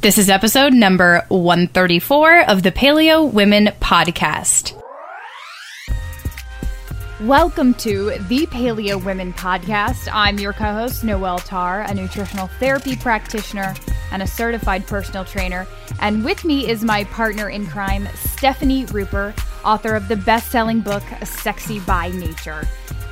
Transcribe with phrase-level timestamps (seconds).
[0.00, 4.80] This is episode number 134 of the Paleo Women Podcast.
[7.22, 10.08] Welcome to the Paleo Women Podcast.
[10.12, 13.74] I'm your co host, Noelle Tarr, a nutritional therapy practitioner
[14.12, 15.66] and a certified personal trainer.
[15.98, 20.80] And with me is my partner in crime, Stefani Ruper, author of the best selling
[20.80, 22.66] book, Sexy by Nature.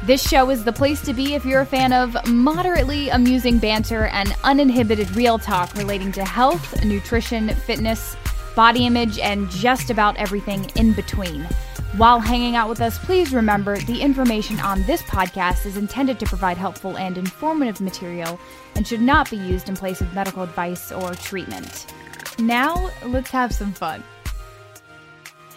[0.05, 4.07] This show is the place to be if you're a fan of moderately amusing banter
[4.07, 8.17] and uninhibited real talk relating to health, nutrition, fitness,
[8.55, 11.47] body image, and just about everything in between.
[11.97, 16.27] While hanging out with us, please remember the information on this podcast is intended to
[16.27, 18.39] provide helpful and informative material
[18.75, 21.87] and should not be used in place of medical advice or treatment.
[22.39, 24.05] Now, let's have some fun.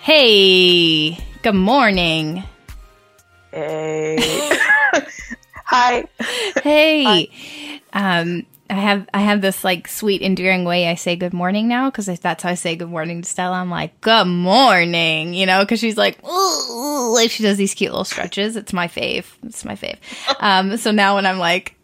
[0.01, 2.43] Hey, good morning.
[3.51, 4.17] Hey.
[5.65, 6.05] Hi.
[6.63, 7.03] Hey.
[7.91, 8.19] Hi.
[8.21, 11.89] Um, I have I have this like sweet endearing way I say good morning now
[11.89, 13.57] because that's how I say good morning to Stella.
[13.57, 17.91] I'm like good morning, you know, because she's like ooh, like she does these cute
[17.91, 18.55] little stretches.
[18.55, 19.25] It's my fave.
[19.43, 19.97] It's my fave.
[20.39, 21.75] Um, so now when I'm like,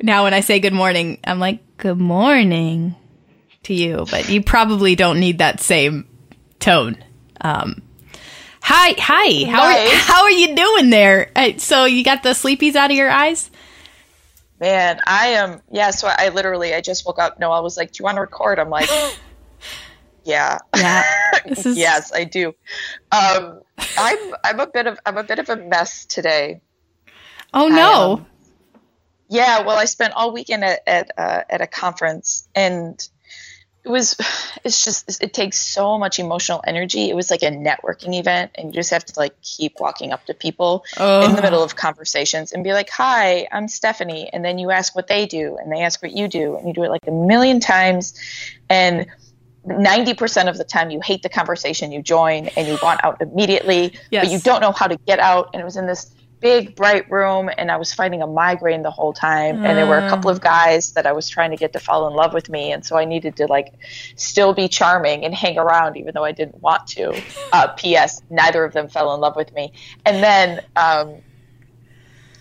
[0.00, 2.94] now when I say good morning, I'm like good morning
[3.64, 6.06] to you, but you probably don't need that same
[6.60, 6.96] tone.
[7.40, 7.82] Um,
[8.62, 9.50] Hi, hi.
[9.50, 9.90] How nice.
[9.92, 11.30] are, how are you doing there?
[11.34, 13.50] Uh, so you got the sleepies out of your eyes?
[14.60, 15.62] Man, I am.
[15.72, 15.90] Yeah.
[15.90, 17.40] So I literally, I just woke up.
[17.40, 18.90] No, I was like, "Do you want to record?" I'm like,
[20.24, 21.02] "Yeah, yeah,
[21.46, 22.48] is- yes, I do."
[23.10, 23.62] Um,
[23.96, 26.60] I'm I'm a bit of I'm a bit of a mess today.
[27.54, 28.12] Oh no.
[28.12, 28.26] Um,
[29.30, 29.62] yeah.
[29.62, 33.08] Well, I spent all weekend at at, uh, at a conference and
[33.84, 34.16] it was
[34.64, 38.68] it's just it takes so much emotional energy it was like a networking event and
[38.68, 41.24] you just have to like keep walking up to people oh.
[41.24, 41.76] in the middle of oh.
[41.76, 45.72] conversations and be like hi i'm stephanie and then you ask what they do and
[45.72, 48.18] they ask what you do and you do it like a million times
[48.68, 49.06] and
[49.66, 53.92] 90% of the time you hate the conversation you join and you want out immediately
[54.10, 54.24] yes.
[54.24, 57.10] but you don't know how to get out and it was in this big bright
[57.10, 59.66] room and I was fighting a migraine the whole time mm.
[59.66, 60.44] and there were a couple of mm.
[60.44, 62.96] guys that I was trying to get to fall in love with me and so
[62.96, 63.74] I needed to like
[64.16, 67.20] still be charming and hang around even though I didn't want to.
[67.52, 68.22] Uh, P.S.
[68.30, 69.72] Neither of them fell in love with me.
[70.06, 71.16] And then um,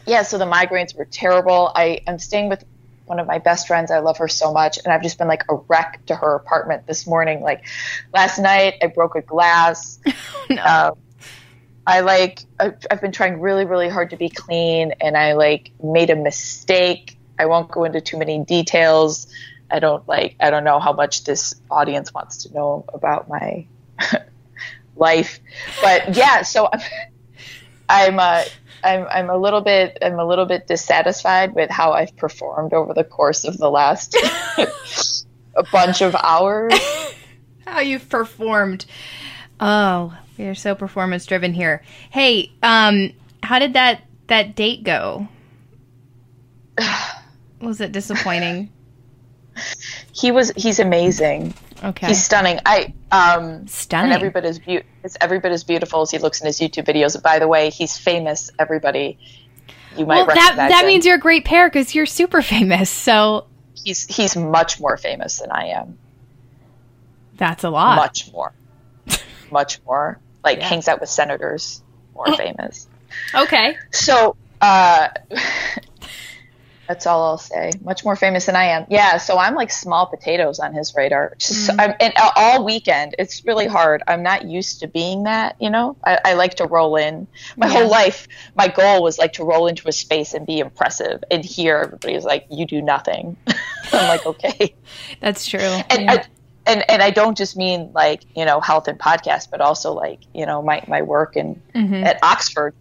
[0.05, 1.71] yeah, so the migraines were terrible.
[1.75, 2.63] I am staying with
[3.05, 3.89] one of my best friends.
[3.89, 4.77] I love her so much.
[4.83, 7.41] And I've just been like a wreck to her apartment this morning.
[7.41, 7.65] Like
[8.13, 9.99] last night, I broke a glass.
[10.49, 10.63] no.
[10.63, 10.97] Um,
[11.89, 16.11] I like I've been trying really really hard to be clean and I like made
[16.11, 17.17] a mistake.
[17.39, 19.25] I won't go into too many details.
[19.71, 23.65] I don't like I don't know how much this audience wants to know about my
[24.95, 25.39] life.
[25.81, 26.81] But yeah, so I'm
[27.89, 28.43] I'm uh
[28.83, 32.93] I'm I'm a little bit I'm a little bit dissatisfied with how I've performed over
[32.93, 34.15] the course of the last
[35.55, 36.71] a bunch of hours.
[37.65, 38.85] how you've performed.
[39.59, 41.83] Oh, we are so performance driven here.
[42.09, 43.11] Hey, um,
[43.43, 45.27] how did that that date go?
[47.61, 48.71] was it disappointing?
[50.13, 50.51] he was.
[50.55, 51.53] He's amazing.
[51.83, 52.07] Okay.
[52.07, 52.59] He's stunning.
[52.65, 54.13] I um stunning.
[54.13, 56.59] And every bit as be- it's every bit as beautiful as he looks in his
[56.59, 57.21] YouTube videos.
[57.21, 58.49] By the way, he's famous.
[58.57, 59.19] Everybody,
[59.97, 60.87] you might well, that that him.
[60.87, 62.89] means you're a great pair because you're super famous.
[62.89, 63.47] So
[63.83, 65.97] he's he's much more famous than I am.
[67.35, 67.97] That's a lot.
[67.97, 68.53] Much more.
[69.51, 70.19] much more
[70.49, 70.67] like yeah.
[70.67, 71.81] hangs out with senators,
[72.15, 72.35] more oh.
[72.35, 72.87] famous.
[73.33, 73.77] Okay.
[73.91, 75.09] So uh,
[76.87, 77.71] that's all I'll say.
[77.81, 78.85] Much more famous than I am.
[78.89, 79.17] Yeah.
[79.17, 81.35] So I'm like small potatoes on his radar.
[81.37, 81.79] Just mm-hmm.
[81.79, 84.01] I'm, and all weekend, it's really hard.
[84.07, 85.55] I'm not used to being that.
[85.59, 87.27] You know, I, I like to roll in.
[87.55, 87.73] My yeah.
[87.73, 91.23] whole life, my goal was like to roll into a space and be impressive.
[91.29, 93.37] And here, everybody's like, "You do nothing."
[93.93, 94.75] I'm like, okay.
[95.19, 95.59] That's true.
[95.59, 96.13] And yeah.
[96.13, 96.25] I,
[96.69, 100.19] and and I don't just mean like you know health and podcast, but also like
[100.33, 101.95] you know my my work and mm-hmm.
[101.95, 102.73] at Oxford.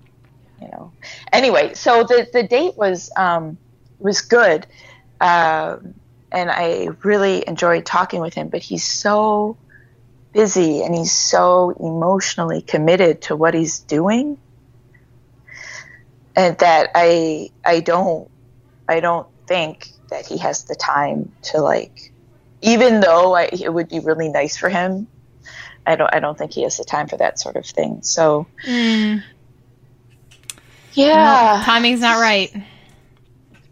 [0.61, 0.93] You know.
[1.33, 3.57] Anyway, so the the date was um,
[3.99, 4.67] was good,
[5.21, 5.79] uh,
[6.31, 8.49] and I really enjoyed talking with him.
[8.49, 9.57] But he's so
[10.33, 14.39] busy and he's so emotionally committed to what he's doing,
[16.37, 18.31] and that I I don't
[18.87, 22.08] I don't think that he has the time to like
[22.63, 25.07] even though I, it would be really nice for him,
[25.87, 28.03] I don't I don't think he has the time for that sort of thing.
[28.03, 29.23] So, mm.
[30.93, 32.55] yeah, timing's not right.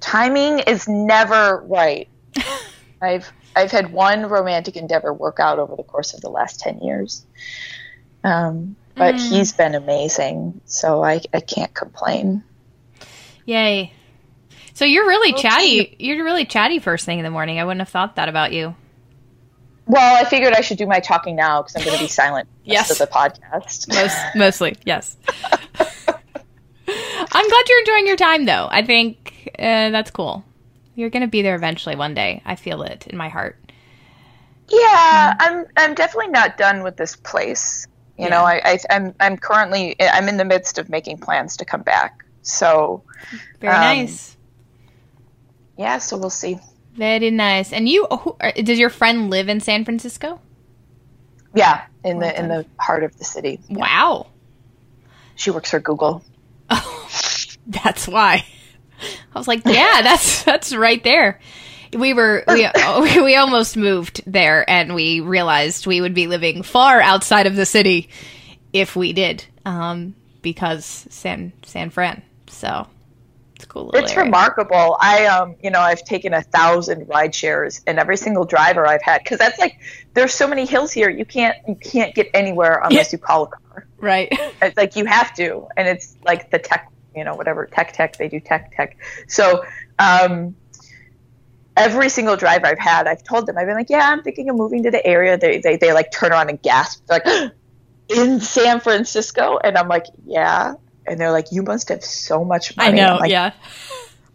[0.00, 2.08] Timing is never right.
[3.02, 6.80] I've I've had one romantic endeavor work out over the course of the last ten
[6.80, 7.26] years,
[8.24, 9.28] um, but mm.
[9.28, 10.60] he's been amazing.
[10.64, 12.42] So I I can't complain.
[13.44, 13.92] Yay!
[14.76, 15.40] So you're really okay.
[15.40, 15.96] chatty.
[15.98, 17.58] You're really chatty first thing in the morning.
[17.58, 18.76] I wouldn't have thought that about you.
[19.86, 22.46] Well, I figured I should do my talking now because I'm going to be silent
[22.62, 22.90] yes.
[22.90, 23.88] of the podcast.
[23.88, 25.16] Most, mostly, yes.
[25.78, 28.68] I'm glad you're enjoying your time, though.
[28.70, 30.44] I think uh, that's cool.
[30.94, 32.42] You're going to be there eventually one day.
[32.44, 33.58] I feel it in my heart.
[34.68, 35.66] Yeah, mm I'm.
[35.78, 37.86] I'm definitely not done with this place.
[38.18, 38.28] You yeah.
[38.28, 39.14] know, I, I, I'm.
[39.20, 39.96] I'm currently.
[39.98, 42.26] I'm in the midst of making plans to come back.
[42.42, 43.02] So,
[43.58, 44.35] very um, nice.
[45.76, 46.58] Yeah, so we'll see.
[46.94, 47.72] Very nice.
[47.72, 50.40] And you, who, does your friend live in San Francisco?
[51.54, 53.60] Yeah, in the in the heart of the city.
[53.68, 54.26] Wow.
[55.36, 56.22] She works for Google.
[56.68, 57.08] Oh,
[57.68, 58.44] that's why.
[59.34, 61.40] I was like, yeah, that's that's right there.
[61.92, 62.68] We were we
[63.22, 67.66] we almost moved there, and we realized we would be living far outside of the
[67.66, 68.08] city
[68.72, 72.22] if we did, um, because San San Fran.
[72.48, 72.88] So
[73.56, 73.90] it's cool.
[73.94, 74.24] It's area.
[74.24, 74.98] remarkable.
[75.00, 79.00] I um, you know, I've taken a thousand ride shares, and every single driver I've
[79.00, 79.80] had, because that's like,
[80.12, 81.08] there's so many hills here.
[81.08, 83.86] You can't you can't get anywhere unless you call a car.
[83.98, 84.32] Right.
[84.62, 88.16] It's like you have to, and it's like the tech, you know, whatever tech tech
[88.16, 88.98] they do tech tech.
[89.26, 89.64] So,
[89.98, 90.54] um,
[91.76, 94.56] every single driver I've had, I've told them, I've been like, yeah, I'm thinking of
[94.56, 95.38] moving to the area.
[95.38, 97.52] They they they like turn around and gasp, They're like.
[98.08, 100.74] in San Francisco, and I'm like, yeah,
[101.08, 103.52] and they're like, "You must have so much money." I know, like, yeah.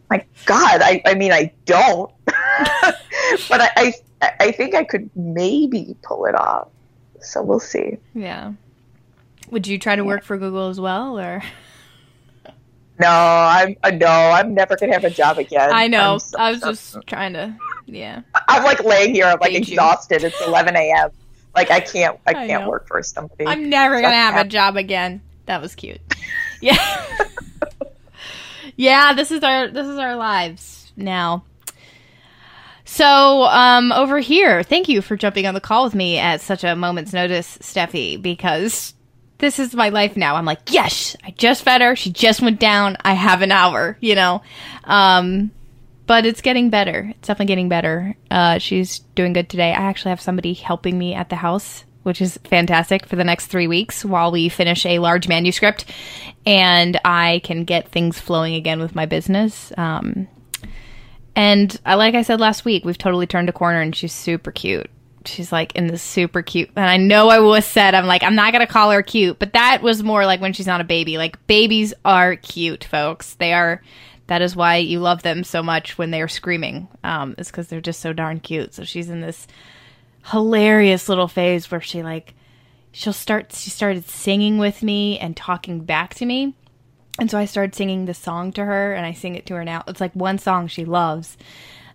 [0.10, 5.96] My God, I, I mean, I don't, but I, I, I think I could maybe
[6.04, 6.68] pull it off.
[7.22, 7.98] So we'll see.
[8.14, 8.54] Yeah.
[9.52, 11.44] Would you try to work for Google as well, or?
[13.00, 15.72] No, I'm uh, no, I'm never gonna have a job again.
[15.74, 16.20] I know.
[16.20, 18.22] So, I was so, just trying to, yeah.
[18.48, 19.26] I'm like laying here.
[19.26, 20.22] I'm like exhausted.
[20.22, 20.28] You.
[20.28, 21.10] It's 11 a.m.
[21.56, 23.48] Like I can't, I can't I work for somebody.
[23.48, 25.22] I'm never gonna have a job again.
[25.48, 26.00] That was cute.
[26.62, 26.78] Yeah.
[28.76, 31.44] yeah, this is our this is our lives now.
[32.86, 36.66] So, um, over here, thank you for jumping on the call with me at such
[36.66, 38.94] a moment's notice, Steffi, because
[39.38, 40.36] this is my life now.
[40.36, 41.96] I'm like, yes, I just fed her.
[41.96, 42.98] She just went down.
[43.06, 44.42] I have an hour, you know?
[44.84, 45.52] Um,
[46.06, 47.12] but it's getting better.
[47.12, 48.16] It's definitely getting better.
[48.30, 49.70] Uh, she's doing good today.
[49.70, 53.48] I actually have somebody helping me at the house which is fantastic for the next
[53.48, 55.86] three weeks while we finish a large manuscript
[56.46, 59.72] and I can get things flowing again with my business.
[59.78, 60.28] Um,
[61.36, 64.52] and I, like I said last week, we've totally turned a corner and she's super
[64.52, 64.90] cute.
[65.26, 68.34] She's like in this super cute, and I know I was said I'm like I'm
[68.34, 71.20] not gonna call her cute, but that was more like when she's not a baby.
[71.20, 73.36] Like babies are cute, folks.
[73.36, 73.84] They are.
[74.26, 76.88] That is why you love them so much when they are screaming.
[77.04, 78.74] Um, is because they're just so darn cute.
[78.74, 79.46] So she's in this
[80.26, 82.34] hilarious little phase where she like
[82.92, 86.56] she'll start she started singing with me and talking back to me.
[87.20, 89.66] And so I started singing the song to her and I sing it to her
[89.66, 89.84] now.
[89.88, 91.38] It's like one song she loves.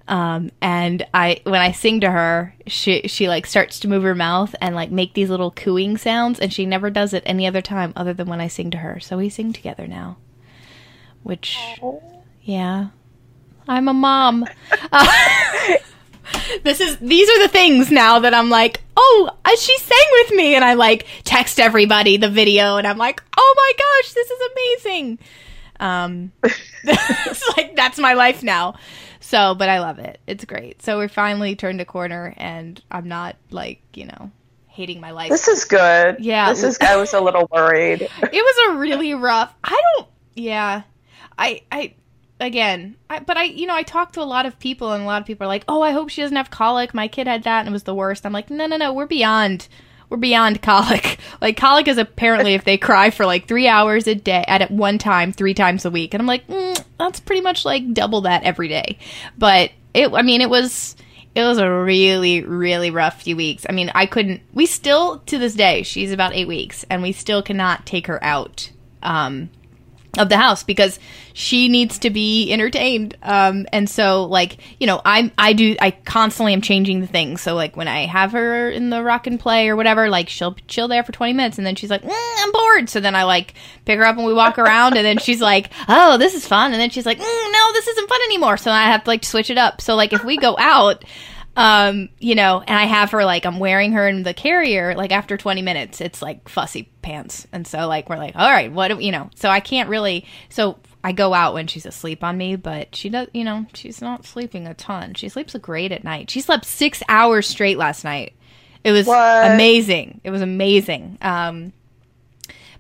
[0.09, 4.15] Um, and I when I sing to her, she she like starts to move her
[4.15, 7.63] mouth and like make these little cooing sounds and she never does it any other
[7.63, 9.01] time other than when I sing to her.
[9.01, 10.19] So we sing together now.
[11.23, 11.59] Which
[12.43, 12.89] yeah.
[13.69, 14.47] I'm a mom.
[14.93, 15.07] Uh,
[16.63, 20.55] this is these are the things now that I'm like, oh, she sang with me,
[20.55, 24.41] and I like text everybody the video, and I'm like, oh my gosh, this is
[24.53, 25.19] amazing.
[25.79, 26.33] Um,
[26.85, 28.77] it's like that's my life now.
[29.21, 30.21] So, but I love it.
[30.27, 30.83] It's great.
[30.83, 34.31] So we finally turned a corner, and I'm not like you know
[34.69, 35.31] hating my life.
[35.31, 36.17] This is good.
[36.21, 36.79] Yeah, this is.
[36.81, 38.03] I was a little worried.
[38.23, 39.53] it was a really rough.
[39.65, 40.09] I don't.
[40.35, 40.83] Yeah,
[41.39, 41.95] I I
[42.41, 45.07] again, I, but I, you know, I talk to a lot of people, and a
[45.07, 46.95] lot of people are like, "Oh, I hope she doesn't have colic.
[46.95, 48.93] My kid had that, and it was the worst." I'm like, "No, no, no.
[48.93, 49.69] We're beyond.
[50.09, 51.19] We're beyond colic.
[51.41, 54.99] Like colic is apparently if they cry for like three hours a day at one
[54.99, 58.45] time, three times a week, and I'm like, mm, that's pretty much like double that
[58.45, 58.99] every day.
[59.37, 60.97] But it, I mean, it was."
[61.35, 63.67] It was a really, really rough few weeks.
[63.69, 64.41] I mean, I couldn't.
[64.55, 68.25] We still, to this day, she's about eight weeks, and we still cannot take her
[68.25, 68.71] out
[69.03, 69.51] um,
[70.17, 70.99] of the house because
[71.33, 73.17] she needs to be entertained.
[73.23, 77.43] Um, and so like, you know, I, I do, I constantly am changing the things.
[77.43, 80.57] So like when I have her in the rock and play or whatever, like she'll
[80.67, 82.89] chill there for 20 minutes and then she's like, mm, I'm bored.
[82.89, 83.55] So then I like
[83.85, 86.73] pick her up and we walk around and then she's like, oh, this is fun.
[86.73, 88.57] And then she's like, mm, no, this isn't fun anymore.
[88.57, 89.81] So I have to like switch it up.
[89.81, 91.05] So like if we go out,
[91.57, 94.95] um, you know, and I have her like I'm wearing her in the carrier.
[94.95, 98.71] Like after 20 minutes, it's like fussy pants, and so like we're like, all right,
[98.71, 99.31] what do, you know?
[99.35, 100.27] So I can't really.
[100.51, 104.03] So I go out when she's asleep on me, but she does, you know, she's
[104.03, 105.15] not sleeping a ton.
[105.15, 106.31] She sleeps great at night.
[106.31, 108.35] She slept six hours straight last night.
[108.85, 109.51] It was what?
[109.53, 110.21] amazing.
[110.25, 111.19] It was amazing.
[111.23, 111.73] Um,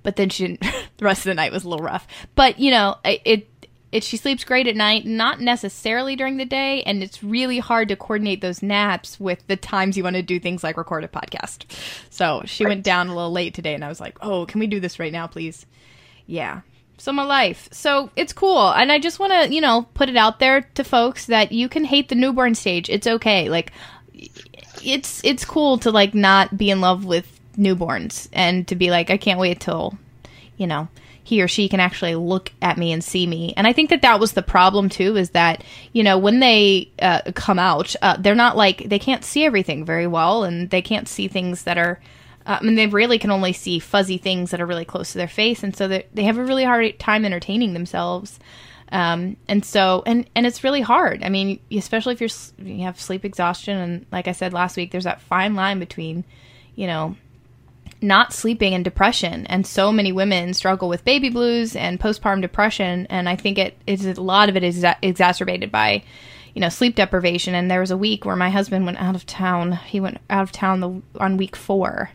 [0.03, 0.61] but then she didn't.
[0.99, 2.07] the rest of the night was a little rough.
[2.35, 3.49] But you know, it, it
[3.97, 7.89] it, she sleeps great at night, not necessarily during the day, and it's really hard
[7.89, 11.09] to coordinate those naps with the times you want to do things like record a
[11.09, 11.65] podcast.
[12.11, 12.73] So she right.
[12.73, 14.99] went down a little late today, and I was like, "Oh, can we do this
[14.99, 15.65] right now, please?"
[16.27, 16.61] Yeah.
[16.99, 17.71] So my life.
[17.73, 20.85] So it's cool, and I just want to, you know, put it out there to
[20.85, 22.91] folks that you can hate the newborn stage.
[22.91, 23.49] It's okay.
[23.49, 23.73] Like,
[24.85, 29.09] it's it's cool to like not be in love with newborns and to be like,
[29.09, 29.99] I can't wait till,
[30.59, 30.89] you know
[31.27, 33.53] he or she can actually look at me and see me.
[33.57, 36.89] And I think that that was the problem too, is that you know when they
[37.03, 40.81] uh, come out, uh, they're not like they can't see everything very well, and they
[40.81, 42.01] can't see things that are.
[42.47, 45.19] Uh, I mean, they really can only see fuzzy things that are really close to
[45.19, 48.39] their face, and so they have a really hard time entertaining themselves.
[48.93, 51.25] Um, and so, and and it's really hard.
[51.25, 52.31] I mean, especially if you're
[52.65, 56.23] you have sleep exhaustion, and like I said last week, there's that fine line between,
[56.77, 57.17] you know,
[58.03, 59.47] not sleeping and depression.
[59.47, 63.07] And so many women struggle with baby blues and postpartum depression.
[63.09, 66.03] And i think it is a lot of it is exacerbated by
[66.55, 67.55] you know sleep deprivation.
[67.55, 69.73] And there was a week where my husband went out of town.
[69.73, 72.11] He went out of town the, on week four.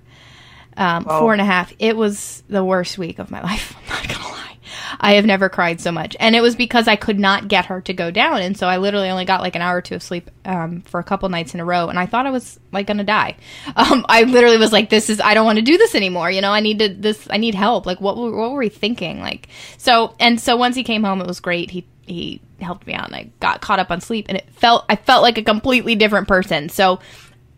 [0.77, 1.19] Um, oh.
[1.19, 1.73] four and a half.
[1.79, 3.75] It was the worst week of my life.
[3.77, 4.57] I'm not gonna lie
[4.99, 6.15] I have never cried so much.
[6.19, 8.41] And it was because I could not get her to go down.
[8.41, 10.99] And so I literally only got like an hour or two of sleep um, for
[10.99, 11.87] a couple nights in a row.
[11.87, 13.37] And I thought I was like going to die.
[13.81, 16.29] Um, I literally was like, this is, I don't want to do this anymore.
[16.29, 17.85] You know, I need to, this, I need help.
[17.85, 19.19] Like, what, what were we thinking?
[19.19, 19.47] Like,
[19.77, 21.71] so, and so once he came home, it was great.
[21.71, 24.85] He, he helped me out and I got caught up on sleep and it felt,
[24.87, 26.69] I felt like a completely different person.
[26.69, 26.99] So,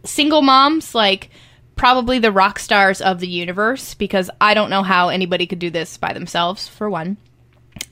[0.05, 1.29] single moms, like,
[1.75, 5.70] probably the rock stars of the universe because I don't know how anybody could do
[5.70, 7.18] this by themselves, for one.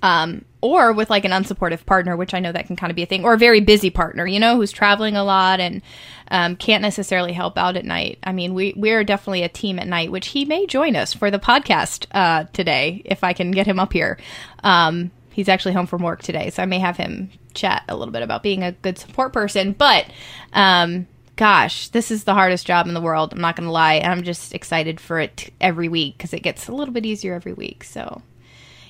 [0.03, 3.03] Um, or with like an unsupportive partner, which I know that can kind of be
[3.03, 5.81] a thing, or a very busy partner, you know, who's traveling a lot and
[6.29, 8.19] um, can't necessarily help out at night.
[8.23, 11.31] I mean, we we're definitely a team at night, which he may join us for
[11.31, 14.17] the podcast uh, today if I can get him up here.
[14.63, 18.11] Um, he's actually home from work today, so I may have him chat a little
[18.11, 19.73] bit about being a good support person.
[19.73, 20.05] But
[20.53, 23.33] um, gosh, this is the hardest job in the world.
[23.33, 23.99] I'm not going to lie.
[24.03, 27.53] I'm just excited for it every week because it gets a little bit easier every
[27.53, 27.83] week.
[27.83, 28.21] So,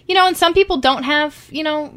[0.07, 1.93] you know, and some people don't have, you know,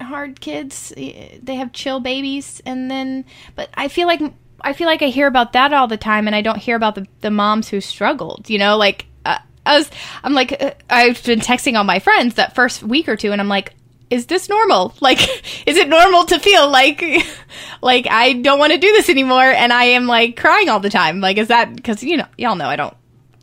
[0.00, 0.92] hard kids.
[0.96, 2.62] They have chill babies.
[2.64, 4.20] And then, but I feel like,
[4.60, 6.94] I feel like I hear about that all the time and I don't hear about
[6.94, 9.90] the, the moms who struggled, you know, like, uh, I was,
[10.22, 13.40] I'm like, uh, I've been texting all my friends that first week or two, and
[13.40, 13.74] I'm like,
[14.10, 14.94] is this normal?
[15.00, 15.20] Like,
[15.66, 17.02] is it normal to feel like,
[17.82, 20.90] like I don't want to do this anymore and I am like crying all the
[20.90, 21.20] time?
[21.20, 22.94] Like, is that because you know, y'all know I don't,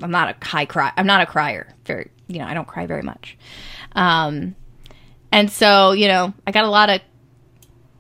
[0.02, 1.74] I'm not a high cry, I'm not a crier.
[1.86, 3.38] Very, you know, I don't cry very much.
[3.94, 4.56] Um,
[5.32, 7.02] and so you know, I got a lot of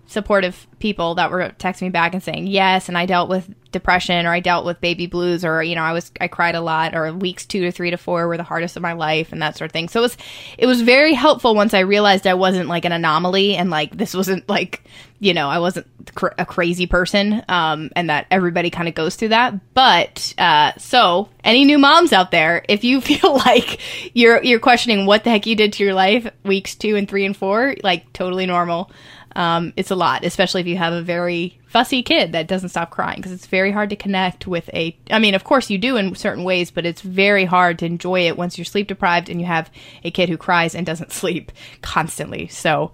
[0.08, 4.25] supportive people that were texting me back and saying yes and i dealt with depression
[4.25, 6.96] or i dealt with baby blues or you know i was i cried a lot
[6.96, 9.57] or weeks two to three to four were the hardest of my life and that
[9.57, 9.89] sort of thing.
[9.89, 10.17] So it was
[10.57, 14.13] it was very helpful once i realized i wasn't like an anomaly and like this
[14.13, 14.84] wasn't like
[15.19, 19.15] you know i wasn't cr- a crazy person um and that everybody kind of goes
[19.15, 19.74] through that.
[19.74, 23.79] But uh so any new moms out there if you feel like
[24.15, 27.25] you're you're questioning what the heck you did to your life weeks two and three
[27.25, 28.91] and four like totally normal
[29.38, 32.89] um, it's a lot, especially if you have a very fussy kid that doesn't stop
[32.89, 34.98] crying because it's very hard to connect with a.
[35.12, 38.22] I mean, of course you do in certain ways, but it's very hard to enjoy
[38.22, 39.70] it once you're sleep deprived and you have
[40.03, 41.51] a kid who cries and doesn't sleep
[41.84, 42.48] constantly.
[42.48, 42.94] So,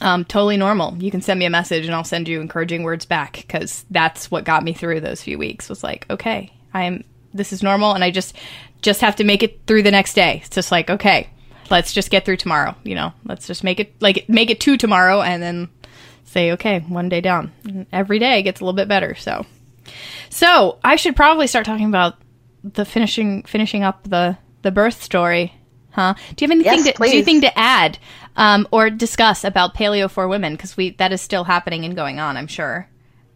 [0.00, 0.96] um, totally normal.
[1.00, 4.32] You can send me a message and I'll send you encouraging words back because that's
[4.32, 5.68] what got me through those few weeks.
[5.68, 8.34] Was like, okay, I'm this is normal, and I just
[8.82, 10.40] just have to make it through the next day.
[10.44, 11.28] It's just like, okay,
[11.70, 12.74] let's just get through tomorrow.
[12.84, 15.68] You know, let's just make it like make it to tomorrow, and then
[16.24, 17.52] say, okay, one day down.
[17.92, 19.14] Every day gets a little bit better.
[19.14, 19.46] So,
[20.30, 22.16] so I should probably start talking about
[22.64, 25.54] the finishing finishing up the the birth story,
[25.90, 26.14] huh?
[26.36, 26.84] Do you have anything?
[26.84, 27.98] Yes, to, do you think to add
[28.36, 30.54] um, or discuss about paleo for women?
[30.54, 32.36] Because we that is still happening and going on.
[32.36, 32.88] I'm sure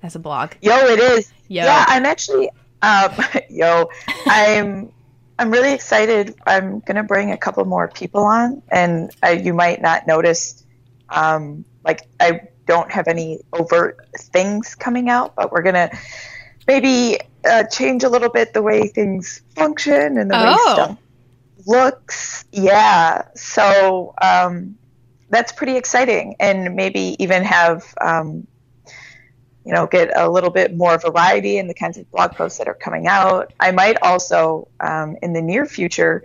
[0.03, 0.53] as a blog.
[0.61, 1.33] Yo, it is.
[1.49, 1.65] Yo.
[1.65, 2.51] Yeah, I'm actually.
[2.83, 3.13] Um,
[3.51, 3.89] yo,
[4.27, 4.93] I'm
[5.43, 6.37] I'm really excited.
[6.47, 10.65] I'm going to bring a couple more people on, and I, you might not notice,
[11.09, 15.91] um, like, I don't have any overt things coming out, but we're going to
[16.69, 20.45] maybe uh, change a little bit the way things function and the oh.
[20.45, 20.99] way stuff
[21.67, 22.45] looks.
[22.53, 23.23] Yeah.
[23.35, 24.79] So um,
[25.29, 28.47] that's pretty exciting, and maybe even have um,
[29.65, 32.69] you know, get a little bit more variety in the kinds of blog posts that
[32.69, 33.53] are coming out.
[33.61, 36.25] I might also, um, in the near future,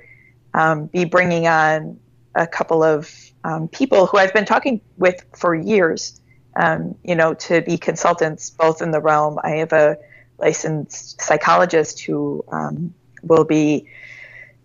[0.54, 2.00] um, be bringing on
[2.34, 3.12] a couple of
[3.44, 6.20] um, people who I've been talking with for years,
[6.56, 9.40] um, you know, to be consultants both in the realm.
[9.44, 9.98] I have a
[10.40, 13.88] licensed psychologist who um, will be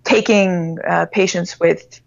[0.05, 2.00] taking uh, patients with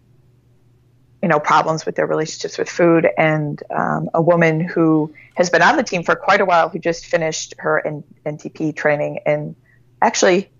[1.22, 5.62] you know, problems with their relationships with food, and um, a woman who has been
[5.62, 9.56] on the team for quite a while who just finished her N- NTP training and
[10.00, 10.50] actually,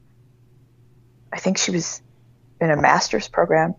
[1.33, 2.01] I think she was
[2.61, 3.75] in a master's program,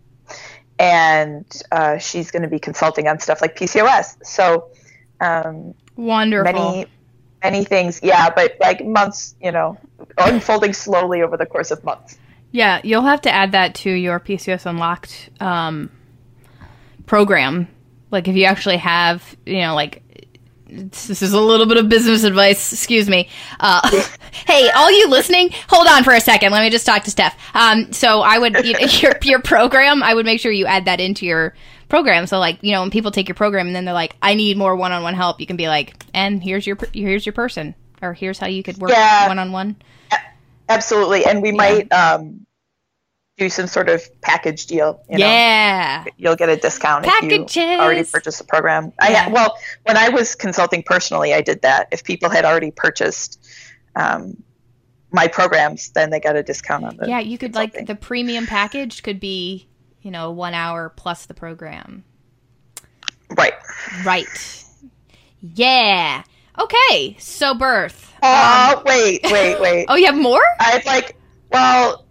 [0.78, 4.24] and uh, she's going to be consulting on stuff like PCOS.
[4.24, 4.70] So,
[5.20, 6.52] um, wonderful.
[6.52, 6.86] Many,
[7.42, 9.78] many things, yeah, but like months, you know,
[10.16, 12.18] unfolding slowly over the course of months.
[12.50, 15.90] Yeah, you'll have to add that to your PCOS Unlocked um,
[17.08, 17.66] program.
[18.10, 20.02] Like if you actually have, you know, like
[20.70, 22.72] this is a little bit of business advice.
[22.72, 23.28] Excuse me.
[23.58, 23.80] Uh,
[24.46, 26.52] hey, all you listening, hold on for a second.
[26.52, 27.36] Let me just talk to Steph.
[27.54, 30.02] Um, so I would you know, your your program.
[30.02, 31.54] I would make sure you add that into your
[31.88, 32.26] program.
[32.26, 34.56] So like you know when people take your program and then they're like, I need
[34.56, 35.40] more one on one help.
[35.40, 38.78] You can be like, and here's your here's your person, or here's how you could
[38.78, 39.76] work one on one.
[40.68, 41.56] Absolutely, and we yeah.
[41.56, 42.46] might um,
[43.38, 45.00] do some sort of package deal.
[45.08, 46.12] You yeah, know?
[46.16, 47.56] you'll get a discount Packages.
[47.56, 48.92] if you already purchased the program.
[49.00, 49.26] Yeah.
[49.26, 51.88] I well, when I was consulting personally, I did that.
[51.92, 53.40] If people had already purchased
[53.94, 54.42] um,
[55.12, 57.08] my programs, then they got a discount on the.
[57.08, 59.68] Yeah, you could like the premium package could be,
[60.02, 62.04] you know, one hour plus the program.
[63.30, 63.54] Right.
[64.04, 64.64] Right.
[65.40, 66.24] Yeah.
[66.58, 67.16] Okay.
[67.20, 68.12] So birth.
[68.20, 69.86] Oh um, wait, wait, wait.
[69.88, 70.42] oh, you have more?
[70.58, 71.14] I'd like.
[71.52, 72.04] Well,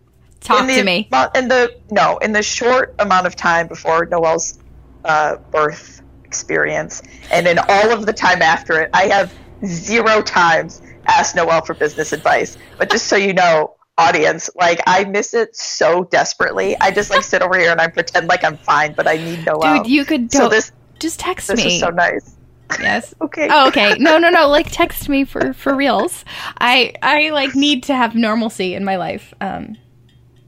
[0.47, 1.09] Talk the, to me.
[1.35, 4.59] In the no, in the short amount of time before Noelle's
[5.03, 9.33] uh, birth experience, and in all of the time after it, I have
[9.65, 12.57] zero times asked Noelle for business advice.
[12.77, 16.77] But just so you know, audience, like I miss it so desperately.
[16.79, 19.45] I just like sit over here and I pretend like I'm fine, but I need
[19.45, 19.83] Noelle.
[19.83, 21.63] Dude, you could so this just text this me.
[21.63, 22.37] This is so nice.
[22.79, 23.13] Yes.
[23.21, 23.49] okay.
[23.51, 23.95] Oh, okay.
[23.99, 24.47] No, no, no.
[24.47, 26.23] Like text me for for reals.
[26.59, 29.33] I I like need to have normalcy in my life.
[29.41, 29.77] Um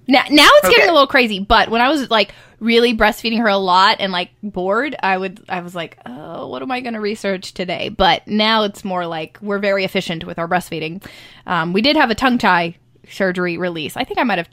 [0.09, 0.75] now, now it's okay.
[0.75, 4.11] getting a little crazy, but when I was like really breastfeeding her a lot and
[4.11, 7.89] like bored, I would I was like, "Oh, what am I going to research today?"
[7.89, 11.05] But now it's more like we're very efficient with our breastfeeding.
[11.45, 12.75] Um, we did have a tongue tie
[13.07, 13.95] surgery release.
[13.95, 14.49] I think I might have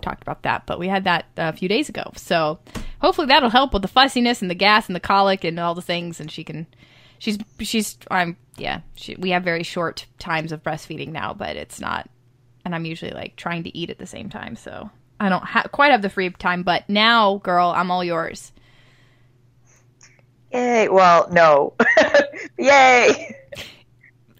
[0.00, 2.12] talked about that, but we had that a few days ago.
[2.14, 2.60] So
[3.00, 5.82] hopefully that'll help with the fussiness and the gas and the colic and all the
[5.82, 6.68] things, and she can.
[7.18, 8.80] She's she's I'm yeah.
[8.94, 12.08] She, we have very short times of breastfeeding now, but it's not
[12.64, 15.68] and I'm usually like trying to eat at the same time, so I don't ha-
[15.70, 16.62] quite have the free time.
[16.62, 18.52] But now, girl, I'm all yours.
[20.52, 20.88] Yay!
[20.88, 21.74] Well, no,
[22.58, 23.36] yay!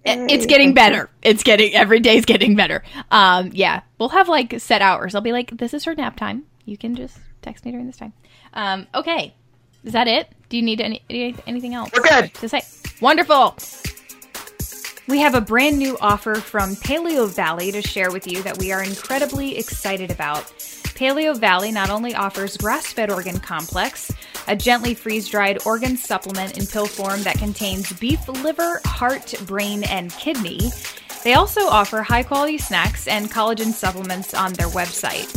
[0.06, 1.08] It's getting better.
[1.22, 2.82] It's getting every day's getting better.
[3.10, 5.14] Um, yeah, we'll have like set hours.
[5.14, 6.44] I'll be like, this is her nap time.
[6.66, 8.12] You can just text me during this time.
[8.52, 9.34] Um, okay,
[9.82, 10.28] is that it?
[10.50, 11.02] Do you need any
[11.46, 11.90] anything else?
[11.94, 12.60] We're good to say.
[13.00, 13.56] Wonderful.
[15.06, 18.72] We have a brand new offer from Paleo Valley to share with you that we
[18.72, 20.44] are incredibly excited about.
[20.96, 24.10] Paleo Valley not only offers grass fed organ complex,
[24.48, 29.84] a gently freeze dried organ supplement in pill form that contains beef liver, heart, brain,
[29.84, 30.70] and kidney,
[31.22, 35.28] they also offer high quality snacks and collagen supplements on their website.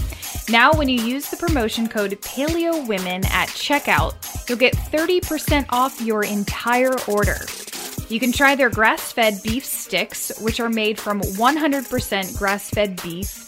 [0.50, 6.24] Now, when you use the promotion code PaleoWomen at checkout, you'll get 30% off your
[6.24, 7.38] entire order.
[8.10, 13.02] You can try their grass fed beef sticks, which are made from 100% grass fed
[13.04, 13.43] beef,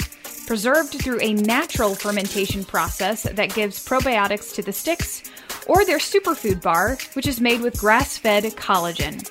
[0.48, 5.24] preserved through a natural fermentation process that gives probiotics to the sticks,
[5.66, 9.24] or their superfood bar, which is made with grass fed collagen.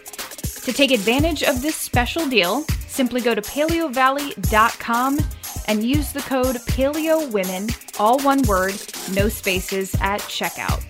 [0.64, 5.18] To take advantage of this special deal, simply go to paleovalley.com
[5.66, 8.80] and use the code PaleoWomen, all one word,
[9.12, 10.82] no spaces, at checkout.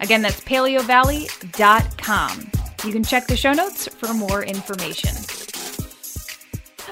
[0.00, 2.57] Again, that's paleovalley.com.
[2.84, 5.10] You can check the show notes for more information.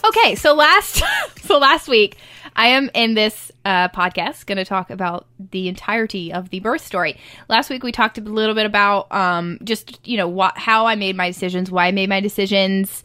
[0.04, 1.02] Okay, so last
[1.44, 2.16] so last week
[2.54, 6.84] I am in this uh, podcast going to talk about the entirety of the birth
[6.84, 7.16] story.
[7.48, 10.96] Last week we talked a little bit about um, just you know what how I
[10.96, 13.02] made my decisions, why I made my decisions,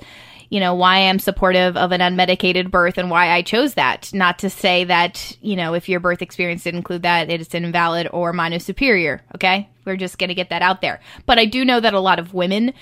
[0.52, 4.12] you know why I'm supportive of an unmedicated birth and why I chose that.
[4.14, 8.10] Not to say that you know if your birth experience did include that, it's invalid
[8.12, 9.22] or mine is superior.
[9.34, 11.00] Okay, we're just going to get that out there.
[11.26, 12.74] But I do know that a lot of women,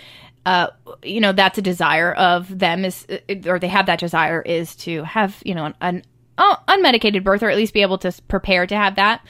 [0.45, 0.67] uh,
[1.03, 3.05] you know, that's a desire of them is,
[3.45, 6.03] or they have that desire is to have, you know, an, an
[6.39, 9.23] uh, unmedicated birth or at least be able to prepare to have that.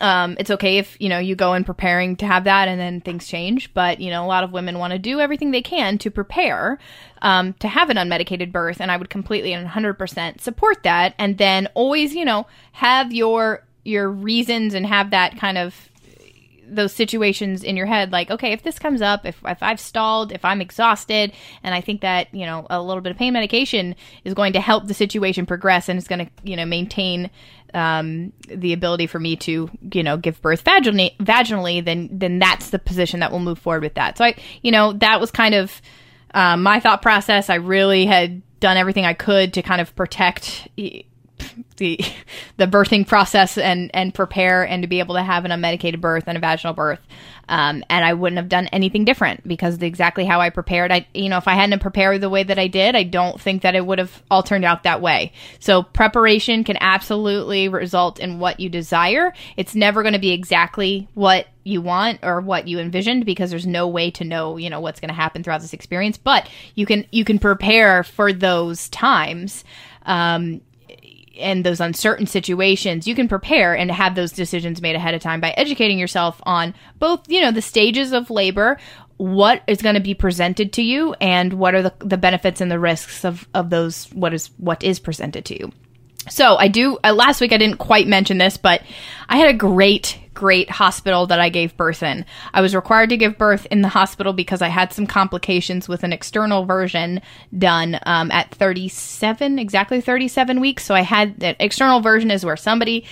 [0.00, 3.00] Um, it's okay if you know you go in preparing to have that and then
[3.00, 5.96] things change, but you know a lot of women want to do everything they can
[5.98, 6.78] to prepare
[7.22, 11.14] um, to have an unmedicated birth, and I would completely and 100% support that.
[11.18, 15.88] And then always, you know, have your your reasons and have that kind of
[16.70, 20.32] those situations in your head like okay if this comes up if, if i've stalled
[20.32, 23.94] if i'm exhausted and i think that you know a little bit of pain medication
[24.24, 27.30] is going to help the situation progress and it's going to you know maintain
[27.74, 32.70] um, the ability for me to you know give birth vaginally vaginally then then that's
[32.70, 34.18] the position that will move forward with that.
[34.18, 35.80] So i you know that was kind of
[36.34, 37.48] um, my thought process.
[37.50, 40.66] I really had done everything i could to kind of protect
[41.76, 42.00] the
[42.56, 46.24] the birthing process and and prepare and to be able to have an unmedicated birth
[46.26, 47.00] and a vaginal birth.
[47.50, 50.92] Um, and I wouldn't have done anything different because exactly how I prepared.
[50.92, 53.62] I you know if I hadn't prepared the way that I did I don't think
[53.62, 55.32] that it would have all turned out that way.
[55.60, 59.32] So preparation can absolutely result in what you desire.
[59.56, 63.66] It's never going to be exactly what you want or what you envisioned because there's
[63.66, 66.18] no way to know you know what's going to happen throughout this experience.
[66.18, 69.64] But you can you can prepare for those times.
[70.06, 70.62] Um,
[71.38, 75.40] in those uncertain situations, you can prepare and have those decisions made ahead of time
[75.40, 78.78] by educating yourself on both, you know, the stages of labor,
[79.16, 82.70] what is going to be presented to you, and what are the, the benefits and
[82.70, 85.72] the risks of, of those what is what is presented to you.
[86.30, 86.98] So I do.
[87.02, 88.82] Uh, last week I didn't quite mention this, but
[89.28, 92.24] I had a great, great hospital that I gave birth in.
[92.54, 96.04] I was required to give birth in the hospital because I had some complications with
[96.04, 97.20] an external version
[97.58, 100.84] done um, at 37, exactly 37 weeks.
[100.84, 103.04] So I had that external version is where somebody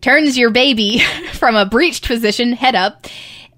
[0.00, 1.00] turns your baby
[1.32, 3.08] from a breeched position head up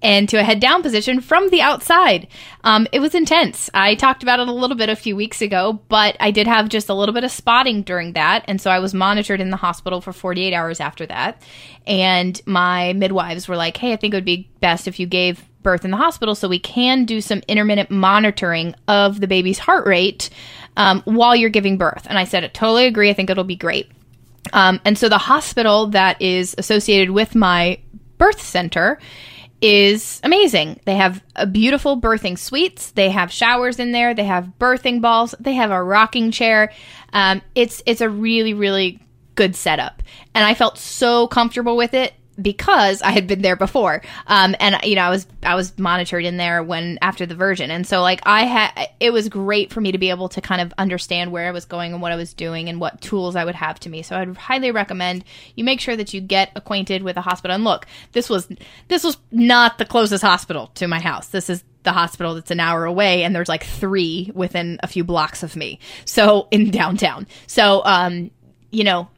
[0.03, 2.27] and to a head down position from the outside.
[2.65, 3.69] Um, it was intense.
[3.75, 6.69] I talked about it a little bit a few weeks ago, but I did have
[6.69, 8.45] just a little bit of spotting during that.
[8.49, 11.43] And so I was monitored in the hospital for 48 hours after that.
[11.87, 15.47] And my midwives were like, hey, I think it would be best if you gave
[15.63, 19.87] birth in the hospital so we can do some intermittent monitoring of the baby's heart
[19.87, 20.31] rate
[20.77, 22.07] um, while you're giving birth.
[22.09, 23.11] And I said, I totally agree.
[23.11, 23.91] I think it'll be great.
[24.53, 27.79] Um, and so the hospital that is associated with my
[28.17, 28.99] birth center
[29.61, 30.81] is amazing.
[30.85, 32.93] They have a beautiful birthing suites.
[32.93, 34.15] They have showers in there.
[34.15, 35.35] They have birthing balls.
[35.39, 36.73] They have a rocking chair.
[37.13, 39.01] Um, it's it's a really really
[39.35, 40.03] good setup,
[40.35, 44.03] and I felt so comfortable with it because I had been there before.
[44.27, 47.71] Um, and you know, I was I was monitored in there when after the version,
[47.71, 50.61] and so like I had it was great for me to be able to kind
[50.61, 53.45] of understand where I was going and what I was doing and what tools I
[53.45, 54.03] would have to me.
[54.03, 55.25] So I'd highly recommend
[55.55, 57.55] you make sure that you get acquainted with a hospital.
[57.55, 58.49] And look, this was
[58.89, 61.29] this was not the closest hospital to my house.
[61.29, 65.03] This is the hospital that's an hour away and there's like three within a few
[65.03, 68.31] blocks of me so in downtown so um
[68.71, 69.09] you know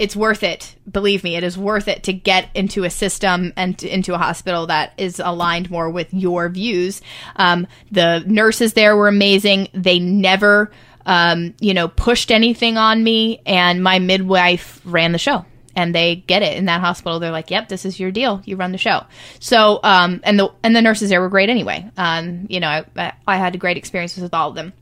[0.00, 0.74] it's worth it.
[0.90, 4.18] Believe me, it is worth it to get into a system and to, into a
[4.18, 7.02] hospital that is aligned more with your views.
[7.36, 9.68] Um, the nurses there were amazing.
[9.74, 10.70] They never,
[11.04, 15.44] um, you know, pushed anything on me, and my midwife ran the show.
[15.76, 17.20] And they get it in that hospital.
[17.20, 18.40] They're like, "Yep, this is your deal.
[18.46, 19.04] You run the show."
[19.38, 21.88] So, um, and the and the nurses there were great anyway.
[21.98, 24.72] Um, you know, I, I had great experiences with all of them.